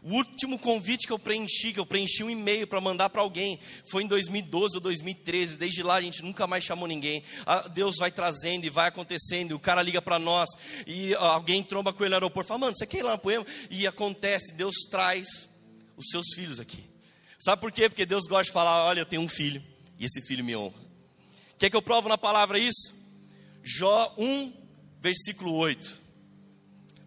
O 0.03 0.15
último 0.15 0.57
convite 0.57 1.05
que 1.05 1.13
eu 1.13 1.19
preenchi, 1.19 1.71
que 1.71 1.79
eu 1.79 1.85
preenchi 1.85 2.23
um 2.23 2.29
e-mail 2.29 2.65
para 2.65 2.81
mandar 2.81 3.09
para 3.11 3.21
alguém, 3.21 3.59
foi 3.91 4.03
em 4.03 4.07
2012 4.07 4.77
ou 4.77 4.81
2013. 4.81 5.57
Desde 5.57 5.83
lá 5.83 5.95
a 5.95 6.01
gente 6.01 6.23
nunca 6.23 6.47
mais 6.47 6.63
chamou 6.63 6.87
ninguém. 6.87 7.21
Ah, 7.45 7.67
Deus 7.67 7.97
vai 7.99 8.11
trazendo 8.11 8.65
e 8.65 8.69
vai 8.69 8.87
acontecendo. 8.87 9.55
O 9.55 9.59
cara 9.59 9.83
liga 9.83 10.01
para 10.01 10.17
nós 10.17 10.49
e 10.87 11.13
alguém 11.15 11.63
tromba 11.63 11.93
com 11.93 12.03
ele 12.03 12.09
no 12.09 12.15
aeroporto. 12.15 12.47
Fala, 12.47 12.61
mano, 12.61 12.75
você 12.75 12.87
quer 12.87 12.99
ir 12.99 13.03
lá 13.03 13.11
no 13.11 13.19
poema? 13.19 13.45
E 13.69 13.85
acontece, 13.85 14.55
Deus 14.55 14.73
traz 14.89 15.47
os 15.95 16.07
seus 16.09 16.33
filhos 16.33 16.59
aqui. 16.59 16.90
Sabe 17.41 17.59
por 17.59 17.71
quê? 17.71 17.89
Porque 17.89 18.05
Deus 18.05 18.27
gosta 18.27 18.45
de 18.45 18.51
falar: 18.51 18.85
olha, 18.85 18.99
eu 18.99 19.05
tenho 19.05 19.21
um 19.23 19.27
filho 19.27 19.63
e 19.99 20.05
esse 20.05 20.21
filho 20.21 20.43
me 20.43 20.55
honra. 20.55 20.79
Quer 21.57 21.69
que 21.69 21.75
eu 21.75 21.81
provo 21.81 22.07
na 22.07 22.17
palavra 22.17 22.59
isso? 22.59 22.95
Jó 23.63 24.13
1, 24.17 24.53
versículo 24.99 25.55
8. 25.55 26.01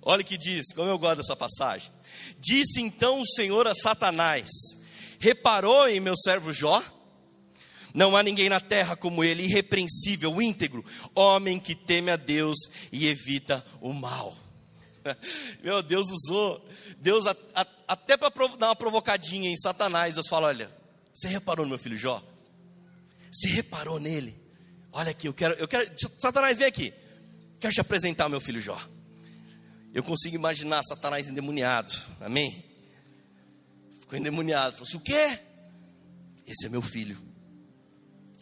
Olha 0.02 0.22
o 0.22 0.24
que 0.24 0.36
diz, 0.36 0.72
como 0.74 0.88
eu 0.88 0.98
gosto 0.98 1.18
dessa 1.18 1.36
passagem. 1.36 1.90
Disse 2.38 2.80
então 2.80 3.20
o 3.20 3.26
Senhor 3.26 3.66
a 3.68 3.74
Satanás: 3.74 4.50
Reparou 5.20 5.88
em 5.88 6.00
meu 6.00 6.16
servo 6.16 6.52
Jó? 6.52 6.82
Não 7.94 8.16
há 8.16 8.22
ninguém 8.24 8.48
na 8.48 8.58
terra 8.58 8.96
como 8.96 9.22
ele, 9.22 9.44
irrepreensível, 9.44 10.42
íntegro, 10.42 10.84
homem 11.14 11.60
que 11.60 11.76
teme 11.76 12.10
a 12.10 12.16
Deus 12.16 12.56
e 12.90 13.06
evita 13.06 13.64
o 13.80 13.92
mal. 13.92 14.36
Meu 15.62 15.82
Deus 15.82 16.10
usou, 16.10 16.66
Deus 16.98 17.26
a, 17.26 17.36
a, 17.54 17.66
até 17.88 18.16
para 18.16 18.30
dar 18.56 18.68
uma 18.68 18.76
provocadinha 18.76 19.50
em 19.50 19.56
Satanás, 19.56 20.14
Deus 20.14 20.28
fala: 20.28 20.48
Olha, 20.48 20.70
você 21.12 21.28
reparou 21.28 21.64
no 21.64 21.70
meu 21.70 21.78
filho 21.78 21.96
Jó? 21.96 22.22
Você 23.30 23.48
reparou 23.48 23.98
nele? 23.98 24.40
Olha 24.92 25.10
aqui, 25.10 25.28
eu 25.28 25.34
quero, 25.34 25.54
eu 25.54 25.66
quero, 25.66 25.90
Satanás, 26.18 26.58
vem 26.58 26.66
aqui, 26.66 26.94
quero 27.58 27.74
te 27.74 27.80
apresentar 27.80 28.28
meu 28.28 28.40
filho 28.40 28.60
Jó. 28.60 28.80
Eu 29.92 30.02
consigo 30.02 30.34
imaginar 30.34 30.82
Satanás 30.82 31.28
endemoniado. 31.28 31.94
Amém? 32.20 32.64
Ficou 34.00 34.18
endemoniado. 34.18 34.72
Falou 34.72 34.88
assim: 34.88 34.96
o 34.96 35.00
quê? 35.00 35.38
Esse 36.46 36.66
é 36.66 36.68
meu 36.68 36.82
filho. 36.82 37.16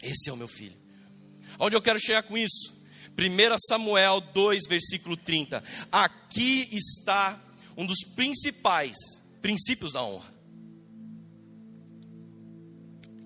Esse 0.01 0.29
é 0.29 0.33
o 0.33 0.37
meu 0.37 0.47
filho. 0.47 0.75
Onde 1.59 1.75
eu 1.75 1.81
quero 1.81 1.99
chegar 1.99 2.23
com 2.23 2.37
isso? 2.37 2.82
1 3.17 3.57
Samuel 3.67 4.21
2, 4.21 4.67
versículo 4.67 5.15
30. 5.15 5.63
Aqui 5.91 6.67
está 6.71 7.39
um 7.77 7.85
dos 7.85 7.99
principais 8.15 8.95
princípios 9.41 9.93
da 9.93 10.03
honra. 10.03 10.33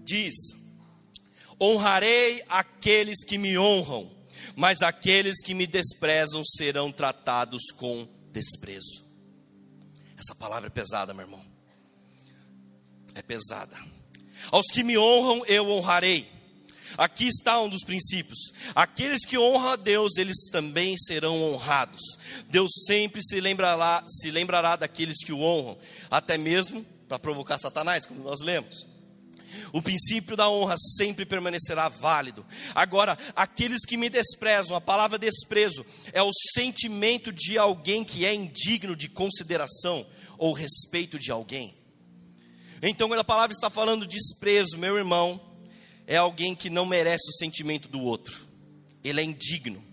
Diz: 0.04 0.34
Honrarei 1.60 2.44
aqueles 2.50 3.24
que 3.24 3.38
me 3.38 3.58
honram, 3.58 4.12
mas 4.56 4.82
aqueles 4.82 5.42
que 5.44 5.54
me 5.54 5.66
desprezam 5.66 6.44
serão 6.46 6.92
tratados 6.92 7.72
com 7.76 8.08
desprezo. 8.32 9.06
Essa 10.18 10.36
palavra 10.36 10.68
é 10.68 10.72
pesada, 10.72 11.14
meu 11.14 11.26
irmão. 11.26 11.44
É 13.16 13.22
pesada. 13.22 13.78
Aos 14.52 14.68
que 14.72 14.84
me 14.84 14.98
honram, 14.98 15.46
eu 15.46 15.70
honrarei. 15.70 16.37
Aqui 16.98 17.28
está 17.28 17.62
um 17.62 17.70
dos 17.70 17.84
princípios. 17.84 18.52
Aqueles 18.74 19.26
que 19.26 19.38
honram 19.38 19.70
a 19.70 19.76
Deus, 19.76 20.18
eles 20.18 20.50
também 20.52 20.98
serão 20.98 21.42
honrados. 21.54 22.02
Deus 22.50 22.72
sempre 22.86 23.22
se 23.22 23.40
lembrará, 23.40 24.04
se 24.08 24.32
lembrará 24.32 24.76
daqueles 24.76 25.24
que 25.24 25.32
o 25.32 25.40
honram, 25.40 25.78
até 26.10 26.38
mesmo 26.38 26.86
para 27.08 27.20
provocar 27.20 27.58
Satanás, 27.58 28.06
como 28.06 28.24
nós 28.24 28.42
lemos. 28.42 28.86
O 29.72 29.82
princípio 29.82 30.36
da 30.36 30.50
honra 30.50 30.76
sempre 30.98 31.26
permanecerá 31.26 31.90
válido. 31.90 32.46
Agora, 32.74 33.18
aqueles 33.36 33.86
que 33.86 33.98
me 33.98 34.10
desprezam, 34.10 34.76
a 34.76 34.82
palavra 34.82 35.18
desprezo 35.18 35.86
é 36.14 36.22
o 36.22 36.32
sentimento 36.54 37.32
de 37.32 37.58
alguém 37.58 38.04
que 38.04 38.26
é 38.26 38.34
indigno 38.34 38.96
de 38.96 39.10
consideração 39.10 40.06
ou 40.38 40.54
respeito 40.54 41.18
de 41.18 41.32
alguém. 41.32 41.76
Então, 42.82 43.08
quando 43.08 43.20
a 43.20 43.24
palavra 43.24 43.54
está 43.54 43.70
falando 43.70 44.06
desprezo, 44.06 44.78
meu 44.78 44.98
irmão, 44.98 45.42
é 46.08 46.16
alguém 46.16 46.56
que 46.56 46.70
não 46.70 46.86
merece 46.86 47.30
o 47.30 47.38
sentimento 47.38 47.90
do 47.90 48.02
outro. 48.02 48.48
Ele 49.04 49.20
é 49.20 49.24
indigno 49.24 49.84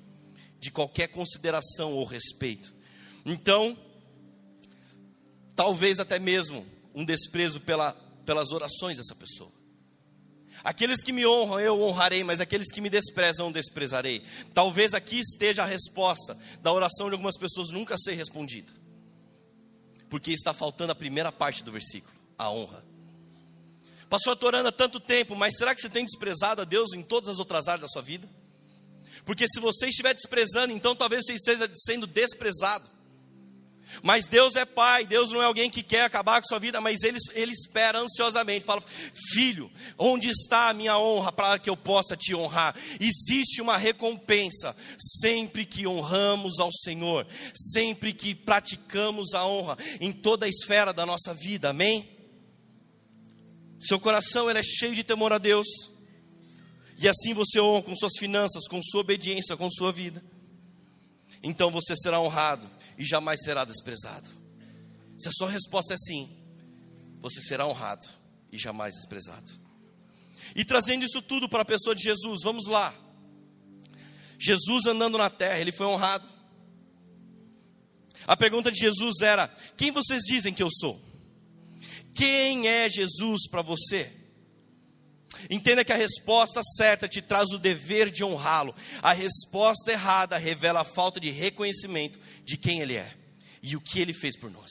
de 0.61 0.70
qualquer 0.70 1.09
consideração 1.09 1.92
ou 1.92 2.05
respeito. 2.05 2.72
Então, 3.27 3.77
talvez 5.57 5.98
até 5.98 6.20
mesmo 6.20 6.64
um 6.94 7.05
desprezo 7.05 7.61
pela, 7.61 7.92
pelas 8.24 8.53
orações 8.53 8.96
dessa 8.96 9.14
pessoa. 9.16 9.53
Aqueles 10.62 11.03
que 11.03 11.12
me 11.12 11.27
honram, 11.27 11.61
eu 11.61 11.83
honrarei, 11.83 12.22
mas 12.22 12.40
aqueles 12.40 12.72
que 12.72 12.81
me 12.81 12.88
desprezam, 12.88 13.50
desprezarei. 13.50 14.22
Talvez 14.55 14.94
aqui 14.94 15.18
esteja 15.18 15.64
a 15.64 15.66
resposta 15.66 16.38
da 16.62 16.72
oração 16.72 17.09
de 17.09 17.12
algumas 17.12 17.37
pessoas 17.37 17.70
nunca 17.70 17.98
ser 17.98 18.14
respondida, 18.14 18.72
porque 20.09 20.31
está 20.31 20.55
faltando 20.55 20.92
a 20.92 20.94
primeira 20.94 21.33
parte 21.33 21.62
do 21.64 21.72
versículo, 21.72 22.14
a 22.38 22.50
honra. 22.50 22.93
Pastor, 24.08 24.34
estou 24.34 24.48
orando 24.48 24.68
há 24.68 24.72
tanto 24.72 25.00
tempo, 25.00 25.34
mas 25.34 25.56
será 25.56 25.74
que 25.74 25.80
você 25.80 25.88
tem 25.88 26.04
desprezado 26.04 26.62
a 26.62 26.64
Deus 26.64 26.92
em 26.94 27.02
todas 27.02 27.28
as 27.28 27.38
outras 27.38 27.66
áreas 27.68 27.82
da 27.82 27.88
sua 27.88 28.02
vida? 28.02 28.28
Porque 29.24 29.46
se 29.48 29.60
você 29.60 29.88
estiver 29.88 30.14
desprezando, 30.14 30.72
então 30.72 30.94
talvez 30.94 31.24
você 31.24 31.34
esteja 31.34 31.70
sendo 31.74 32.06
desprezado. 32.06 32.94
Mas 34.02 34.26
Deus 34.26 34.56
é 34.56 34.64
pai, 34.64 35.06
Deus 35.06 35.30
não 35.30 35.42
é 35.42 35.44
alguém 35.44 35.70
que 35.70 35.82
quer 35.82 36.02
acabar 36.02 36.40
com 36.40 36.48
sua 36.48 36.58
vida, 36.58 36.80
mas 36.80 37.02
ele, 37.02 37.18
ele 37.32 37.52
espera 37.52 37.98
ansiosamente. 37.98 38.64
Fala, 38.64 38.82
filho, 39.32 39.70
onde 39.98 40.28
está 40.28 40.68
a 40.68 40.74
minha 40.74 40.98
honra 40.98 41.32
para 41.32 41.58
que 41.58 41.70
eu 41.70 41.76
possa 41.76 42.16
te 42.16 42.34
honrar? 42.34 42.74
Existe 43.00 43.60
uma 43.60 43.76
recompensa 43.76 44.74
sempre 44.98 45.64
que 45.64 45.86
honramos 45.86 46.58
ao 46.58 46.72
Senhor, 46.72 47.26
sempre 47.54 48.12
que 48.12 48.34
praticamos 48.34 49.34
a 49.34 49.46
honra 49.46 49.78
em 50.00 50.12
toda 50.12 50.46
a 50.46 50.48
esfera 50.48 50.92
da 50.92 51.06
nossa 51.06 51.32
vida, 51.32 51.70
amém? 51.70 52.13
Seu 53.85 54.01
coração 54.01 54.49
ele 54.49 54.59
é 54.59 54.62
cheio 54.62 54.94
de 54.94 55.05
temor 55.05 55.33
a 55.33 55.38
Deus, 55.38 55.66
e 56.97 57.09
assim 57.09 57.35
você 57.35 57.61
honra 57.61 57.83
com 57.83 57.94
suas 57.94 58.16
finanças, 58.18 58.66
com 58.66 58.81
sua 58.83 59.03
obediência, 59.03 59.57
com 59.57 59.68
sua 59.68 59.92
vida. 59.92 60.25
Então 61.42 61.70
você 61.70 61.94
será 61.94 62.18
honrado 62.18 62.66
e 62.97 63.05
jamais 63.05 63.42
será 63.42 63.64
desprezado. 63.64 64.27
Se 65.18 65.29
a 65.29 65.33
sua 65.33 65.51
resposta 65.51 65.92
é 65.92 65.97
sim, 65.99 66.35
você 67.20 67.42
será 67.42 67.66
honrado 67.66 68.07
e 68.51 68.57
jamais 68.57 68.94
desprezado. 68.94 69.53
E 70.57 70.64
trazendo 70.64 71.05
isso 71.05 71.20
tudo 71.20 71.49
para 71.49 71.62
a 71.62 71.66
pessoa 71.66 71.94
de 71.94 72.03
Jesus, 72.03 72.42
vamos 72.42 72.66
lá. 72.66 72.94
Jesus 74.38 74.87
andando 74.87 75.18
na 75.18 75.29
terra, 75.29 75.59
ele 75.59 75.73
foi 75.73 75.87
honrado. 75.87 76.27
A 78.27 78.37
pergunta 78.37 78.70
de 78.73 78.79
Jesus 78.79 79.20
era: 79.20 79.47
Quem 79.77 79.90
vocês 79.90 80.23
dizem 80.23 80.55
que 80.55 80.62
eu 80.62 80.70
sou? 80.70 81.13
Quem 82.14 82.68
é 82.68 82.88
Jesus 82.88 83.48
para 83.48 83.62
você? 83.62 84.11
Entenda 85.50 85.85
que 85.85 85.92
a 85.92 85.96
resposta 85.96 86.62
certa 86.77 87.09
te 87.09 87.20
traz 87.20 87.50
o 87.50 87.59
dever 87.59 88.11
de 88.11 88.24
honrá-lo. 88.24 88.74
A 89.03 89.12
resposta 89.12 89.92
errada 89.92 90.38
revela 90.38 90.81
a 90.81 90.85
falta 90.85 91.20
de 91.20 91.31
reconhecimento 91.31 92.18
de 92.44 92.57
quem 92.57 92.81
ele 92.81 92.94
é 92.94 93.14
e 93.62 93.77
o 93.77 93.81
que 93.81 94.00
ele 94.00 94.12
fez 94.12 94.38
por 94.38 94.50
nós. 94.50 94.70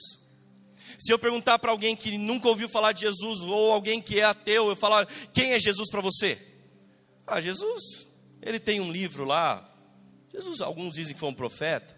Se 0.98 1.12
eu 1.12 1.18
perguntar 1.18 1.58
para 1.58 1.70
alguém 1.70 1.96
que 1.96 2.16
nunca 2.16 2.48
ouviu 2.48 2.68
falar 2.68 2.92
de 2.92 3.02
Jesus 3.02 3.40
ou 3.42 3.72
alguém 3.72 4.00
que 4.00 4.20
é 4.20 4.24
ateu, 4.24 4.68
eu 4.68 4.76
falar: 4.76 5.06
"Quem 5.32 5.52
é 5.52 5.60
Jesus 5.60 5.90
para 5.90 6.00
você?" 6.00 6.38
Ah, 7.26 7.40
Jesus, 7.40 8.06
ele 8.40 8.60
tem 8.60 8.80
um 8.80 8.92
livro 8.92 9.24
lá. 9.24 9.70
Jesus, 10.32 10.60
alguns 10.60 10.94
dizem 10.94 11.14
que 11.14 11.20
foi 11.20 11.28
um 11.28 11.34
profeta, 11.34 11.96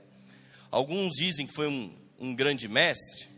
alguns 0.70 1.14
dizem 1.14 1.46
que 1.46 1.54
foi 1.54 1.68
um, 1.68 1.94
um 2.18 2.34
grande 2.34 2.68
mestre. 2.68 3.35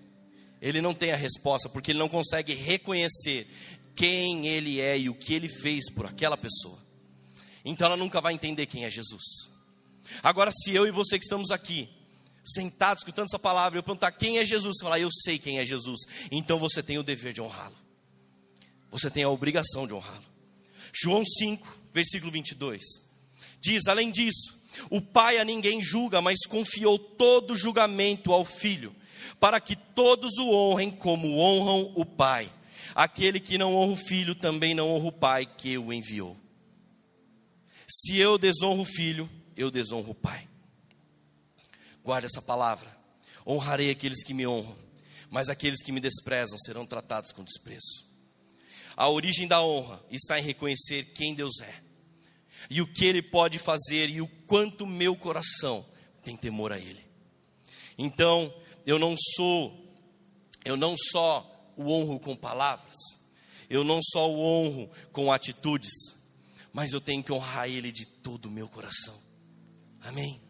Ele 0.60 0.80
não 0.80 0.94
tem 0.94 1.12
a 1.12 1.16
resposta 1.16 1.68
porque 1.68 1.92
ele 1.92 1.98
não 1.98 2.08
consegue 2.08 2.54
reconhecer 2.54 3.46
quem 3.94 4.46
ele 4.46 4.80
é 4.80 4.98
e 4.98 5.08
o 5.08 5.14
que 5.14 5.34
ele 5.34 5.48
fez 5.48 5.90
por 5.92 6.06
aquela 6.06 6.36
pessoa. 6.36 6.78
Então 7.64 7.86
ela 7.86 7.96
nunca 7.96 8.20
vai 8.20 8.32
entender 8.32 8.66
quem 8.66 8.84
é 8.84 8.90
Jesus. 8.90 9.22
Agora, 10.22 10.50
se 10.52 10.74
eu 10.74 10.86
e 10.86 10.90
você 10.90 11.18
que 11.18 11.24
estamos 11.24 11.50
aqui, 11.50 11.88
sentados 12.44 13.02
escutando 13.02 13.26
essa 13.26 13.38
palavra, 13.38 13.78
eu 13.78 13.82
perguntar 13.82 14.12
quem 14.12 14.38
é 14.38 14.44
Jesus, 14.44 14.76
você 14.78 14.84
falar, 14.84 15.00
eu 15.00 15.10
sei 15.10 15.38
quem 15.38 15.58
é 15.58 15.66
Jesus, 15.66 16.00
então 16.30 16.58
você 16.58 16.82
tem 16.82 16.98
o 16.98 17.02
dever 17.02 17.32
de 17.32 17.42
honrá-lo. 17.42 17.76
Você 18.90 19.10
tem 19.10 19.22
a 19.22 19.28
obrigação 19.28 19.86
de 19.86 19.92
honrá-lo. 19.92 20.24
João 20.92 21.24
5, 21.24 21.78
versículo 21.92 22.32
22. 22.32 22.82
Diz: 23.60 23.86
Além 23.86 24.10
disso, 24.10 24.58
o 24.90 25.00
Pai 25.00 25.38
a 25.38 25.44
ninguém 25.44 25.82
julga, 25.82 26.20
mas 26.20 26.46
confiou 26.46 26.98
todo 26.98 27.56
julgamento 27.56 28.32
ao 28.32 28.44
Filho, 28.44 28.94
para 29.38 29.60
que 29.60 29.76
todos 29.76 30.36
o 30.38 30.50
honrem 30.50 30.90
como 30.90 31.38
honram 31.38 31.92
o 31.94 32.04
Pai. 32.04 32.50
Aquele 32.94 33.38
que 33.38 33.58
não 33.58 33.76
honra 33.76 33.92
o 33.92 33.96
filho 33.96 34.34
também 34.34 34.74
não 34.74 34.90
honra 34.90 35.06
o 35.06 35.12
pai 35.12 35.46
que 35.46 35.78
o 35.78 35.92
enviou. 35.92 36.36
Se 37.88 38.18
eu 38.18 38.36
desonro 38.36 38.82
o 38.82 38.84
filho, 38.84 39.30
eu 39.56 39.70
desonro 39.70 40.10
o 40.10 40.14
pai. 40.14 40.48
Guarde 42.02 42.26
essa 42.26 42.42
palavra. 42.42 42.94
Honrarei 43.46 43.90
aqueles 43.90 44.24
que 44.24 44.34
me 44.34 44.46
honram, 44.46 44.76
mas 45.30 45.48
aqueles 45.48 45.82
que 45.82 45.92
me 45.92 46.00
desprezam 46.00 46.58
serão 46.58 46.84
tratados 46.84 47.30
com 47.30 47.44
desprezo. 47.44 48.04
A 48.96 49.08
origem 49.08 49.46
da 49.46 49.62
honra 49.62 50.02
está 50.10 50.38
em 50.38 50.42
reconhecer 50.42 51.04
quem 51.14 51.34
Deus 51.34 51.60
é 51.60 51.82
e 52.68 52.82
o 52.82 52.86
que 52.86 53.06
Ele 53.06 53.22
pode 53.22 53.58
fazer 53.58 54.10
e 54.10 54.20
o 54.20 54.26
quanto 54.46 54.86
meu 54.86 55.14
coração 55.14 55.86
tem 56.24 56.36
temor 56.36 56.72
a 56.72 56.78
Ele. 56.78 57.06
Então, 57.96 58.52
eu 58.88 58.98
não 58.98 59.14
sou 59.36 59.86
Eu 60.64 60.74
não 60.74 60.96
só 60.96 61.72
o 61.76 61.90
honro 61.90 62.18
com 62.18 62.34
palavras, 62.34 62.96
eu 63.68 63.84
não 63.84 64.00
só 64.02 64.28
o 64.28 64.40
honro 64.40 64.90
com 65.12 65.30
atitudes, 65.30 65.92
mas 66.72 66.92
eu 66.92 67.00
tenho 67.00 67.22
que 67.22 67.30
honrar 67.30 67.68
Ele 67.68 67.92
de 67.92 68.04
todo 68.06 68.46
o 68.46 68.50
meu 68.50 68.68
coração. 68.68 69.16
Amém? 70.00 70.40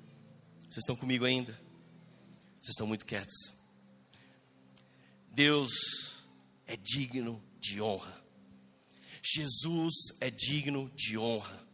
Vocês 0.60 0.78
estão 0.78 0.96
comigo 0.96 1.24
ainda? 1.24 1.52
Vocês 2.60 2.70
estão 2.70 2.86
muito 2.86 3.04
quietos. 3.04 3.36
Deus 5.32 6.24
é 6.66 6.76
digno 6.76 7.42
de 7.60 7.82
honra. 7.82 8.22
Jesus 9.22 9.94
é 10.20 10.30
digno 10.30 10.90
de 10.94 11.18
honra. 11.18 11.66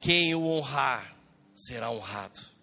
Quem 0.00 0.34
o 0.34 0.46
honrar 0.46 1.16
será 1.52 1.90
honrado. 1.90 2.57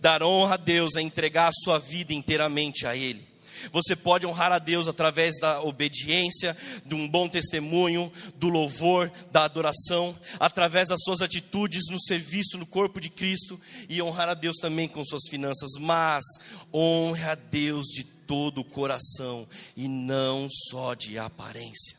Dar 0.00 0.22
honra 0.22 0.54
a 0.54 0.58
Deus 0.58 0.96
é 0.96 1.00
entregar 1.00 1.48
a 1.48 1.62
sua 1.64 1.78
vida 1.78 2.12
inteiramente 2.12 2.86
a 2.86 2.96
Ele. 2.96 3.34
Você 3.72 3.96
pode 3.96 4.26
honrar 4.26 4.52
a 4.52 4.58
Deus 4.58 4.88
através 4.88 5.38
da 5.40 5.62
obediência, 5.62 6.56
de 6.84 6.94
um 6.94 7.08
bom 7.08 7.28
testemunho, 7.28 8.12
do 8.36 8.48
louvor, 8.48 9.10
da 9.30 9.44
adoração, 9.44 10.18
através 10.38 10.88
das 10.88 11.00
suas 11.02 11.20
atitudes 11.20 11.84
no 11.90 12.00
serviço 12.00 12.58
no 12.58 12.66
corpo 12.66 13.00
de 13.00 13.08
Cristo 13.08 13.60
e 13.88 14.02
honrar 14.02 14.28
a 14.28 14.34
Deus 14.34 14.56
também 14.56 14.88
com 14.88 15.04
suas 15.04 15.28
finanças. 15.28 15.72
Mas 15.80 16.24
honre 16.72 17.22
a 17.24 17.34
Deus 17.34 17.86
de 17.86 18.04
todo 18.04 18.60
o 18.60 18.64
coração 18.64 19.46
e 19.76 19.88
não 19.88 20.48
só 20.70 20.94
de 20.94 21.18
aparência. 21.18 21.96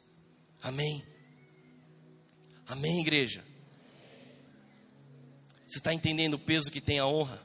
Amém? 0.61 1.03
Amém, 2.67 3.01
igreja? 3.01 3.43
Você 5.67 5.77
está 5.77 5.93
entendendo 5.93 6.35
o 6.35 6.39
peso 6.39 6.71
que 6.71 6.81
tem 6.81 6.99
a 6.99 7.07
honra? 7.07 7.44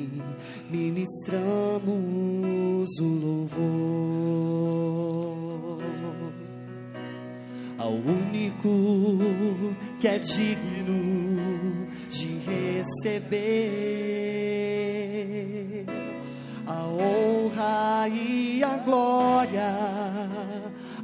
ministramos 1.11 2.89
o 2.99 3.03
louvor 3.03 3.51
ao 7.77 7.91
único 7.91 8.69
que 9.99 10.07
é 10.07 10.17
digno 10.19 11.89
de 12.09 12.39
receber 12.47 13.45
a 16.65 16.85
honra 16.85 18.07
e 18.07 18.63
a 18.63 18.77
glória, 18.77 19.75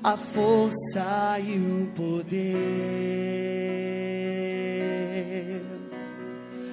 a 0.04 0.16
força 0.16 1.38
e 1.40 1.58
o 1.58 1.88
poder. 1.96 2.48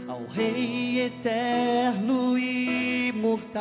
Ao 0.07 0.25
Rei 0.27 1.01
eterno 1.07 1.74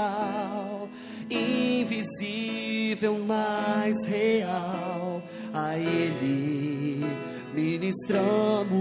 imortal, 0.03 0.89
invisível, 1.29 3.17
mais 3.19 4.05
real, 4.05 5.21
a 5.53 5.77
Ele 5.77 7.05
ministramos 7.53 8.71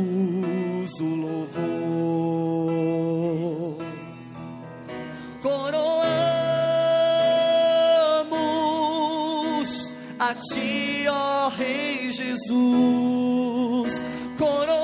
o 1.01 1.05
louvor. 1.05 1.63
Coroamos 5.43 5.93
a 10.19 10.35
Ti, 10.35 11.07
ó 11.09 11.49
Rei 11.51 12.11
Jesus. 12.11 14.03
Coroamos 14.39 14.83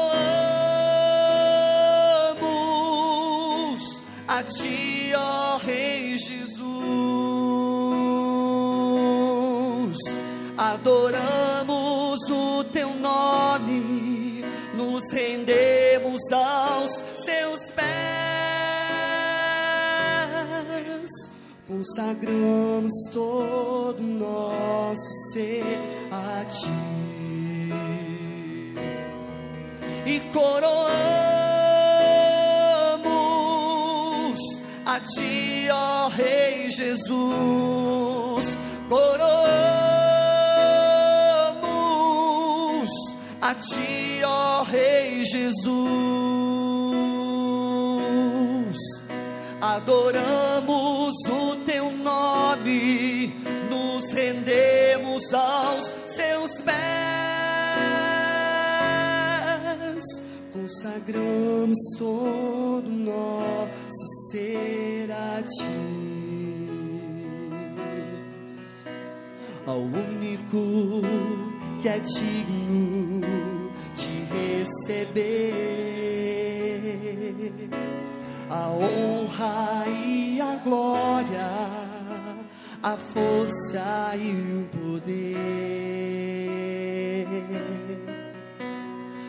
a 4.27 4.43
Ti, 4.43 4.88
Adoramos 10.81 12.21
o 12.31 12.63
Teu 12.73 12.89
nome, 12.95 14.45
nos 14.75 15.03
rendemos 15.13 16.21
aos 16.33 16.93
Seus 17.25 17.73
pés, 17.73 17.89
consagramos 21.67 22.95
todo 23.13 23.99
o 23.99 24.03
nosso 24.03 25.33
ser 25.33 25.65
a 26.13 26.45
Ti 26.45 26.71
e 30.07 30.21
coroamos 30.33 30.79
a 34.87 35.01
Ti, 35.01 35.69
ó 35.73 36.09
Rei 36.09 36.71
Jesus. 36.71 37.78
Jesus. 45.31 45.69
Adoramos 49.61 51.15
o 51.29 51.57
Teu 51.65 51.91
nome, 51.91 53.33
nos 53.71 54.13
rendemos 54.13 55.33
aos 55.35 55.85
Seus 56.15 56.61
pés 56.63 56.99
consagramos 60.69 61.79
todo 61.99 62.89
nosso 62.89 64.07
ser 64.31 65.11
a 65.11 65.43
ti. 65.43 65.65
Ao 69.67 69.81
único 69.81 71.03
que 71.81 71.89
é 71.89 71.99
digno 71.99 72.58
honra 78.79 79.85
e 79.89 80.41
a 80.41 80.57
glória, 80.65 81.51
a 82.83 82.97
força 82.97 84.17
e 84.17 84.31
o 84.31 84.69
poder 84.79 85.69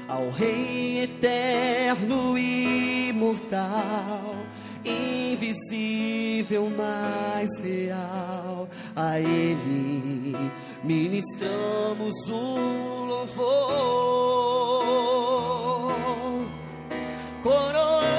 ao 0.07 0.29
Rei 0.31 1.03
eterno 1.03 2.37
e 2.37 3.09
imortal, 3.09 4.35
invisível, 4.83 6.69
mais 6.75 7.49
real, 7.59 8.67
a 8.95 9.19
Ele 9.19 10.35
ministramos 10.83 12.13
o 12.27 13.05
louvor. 13.05 13.89
Coroamos 17.41 18.18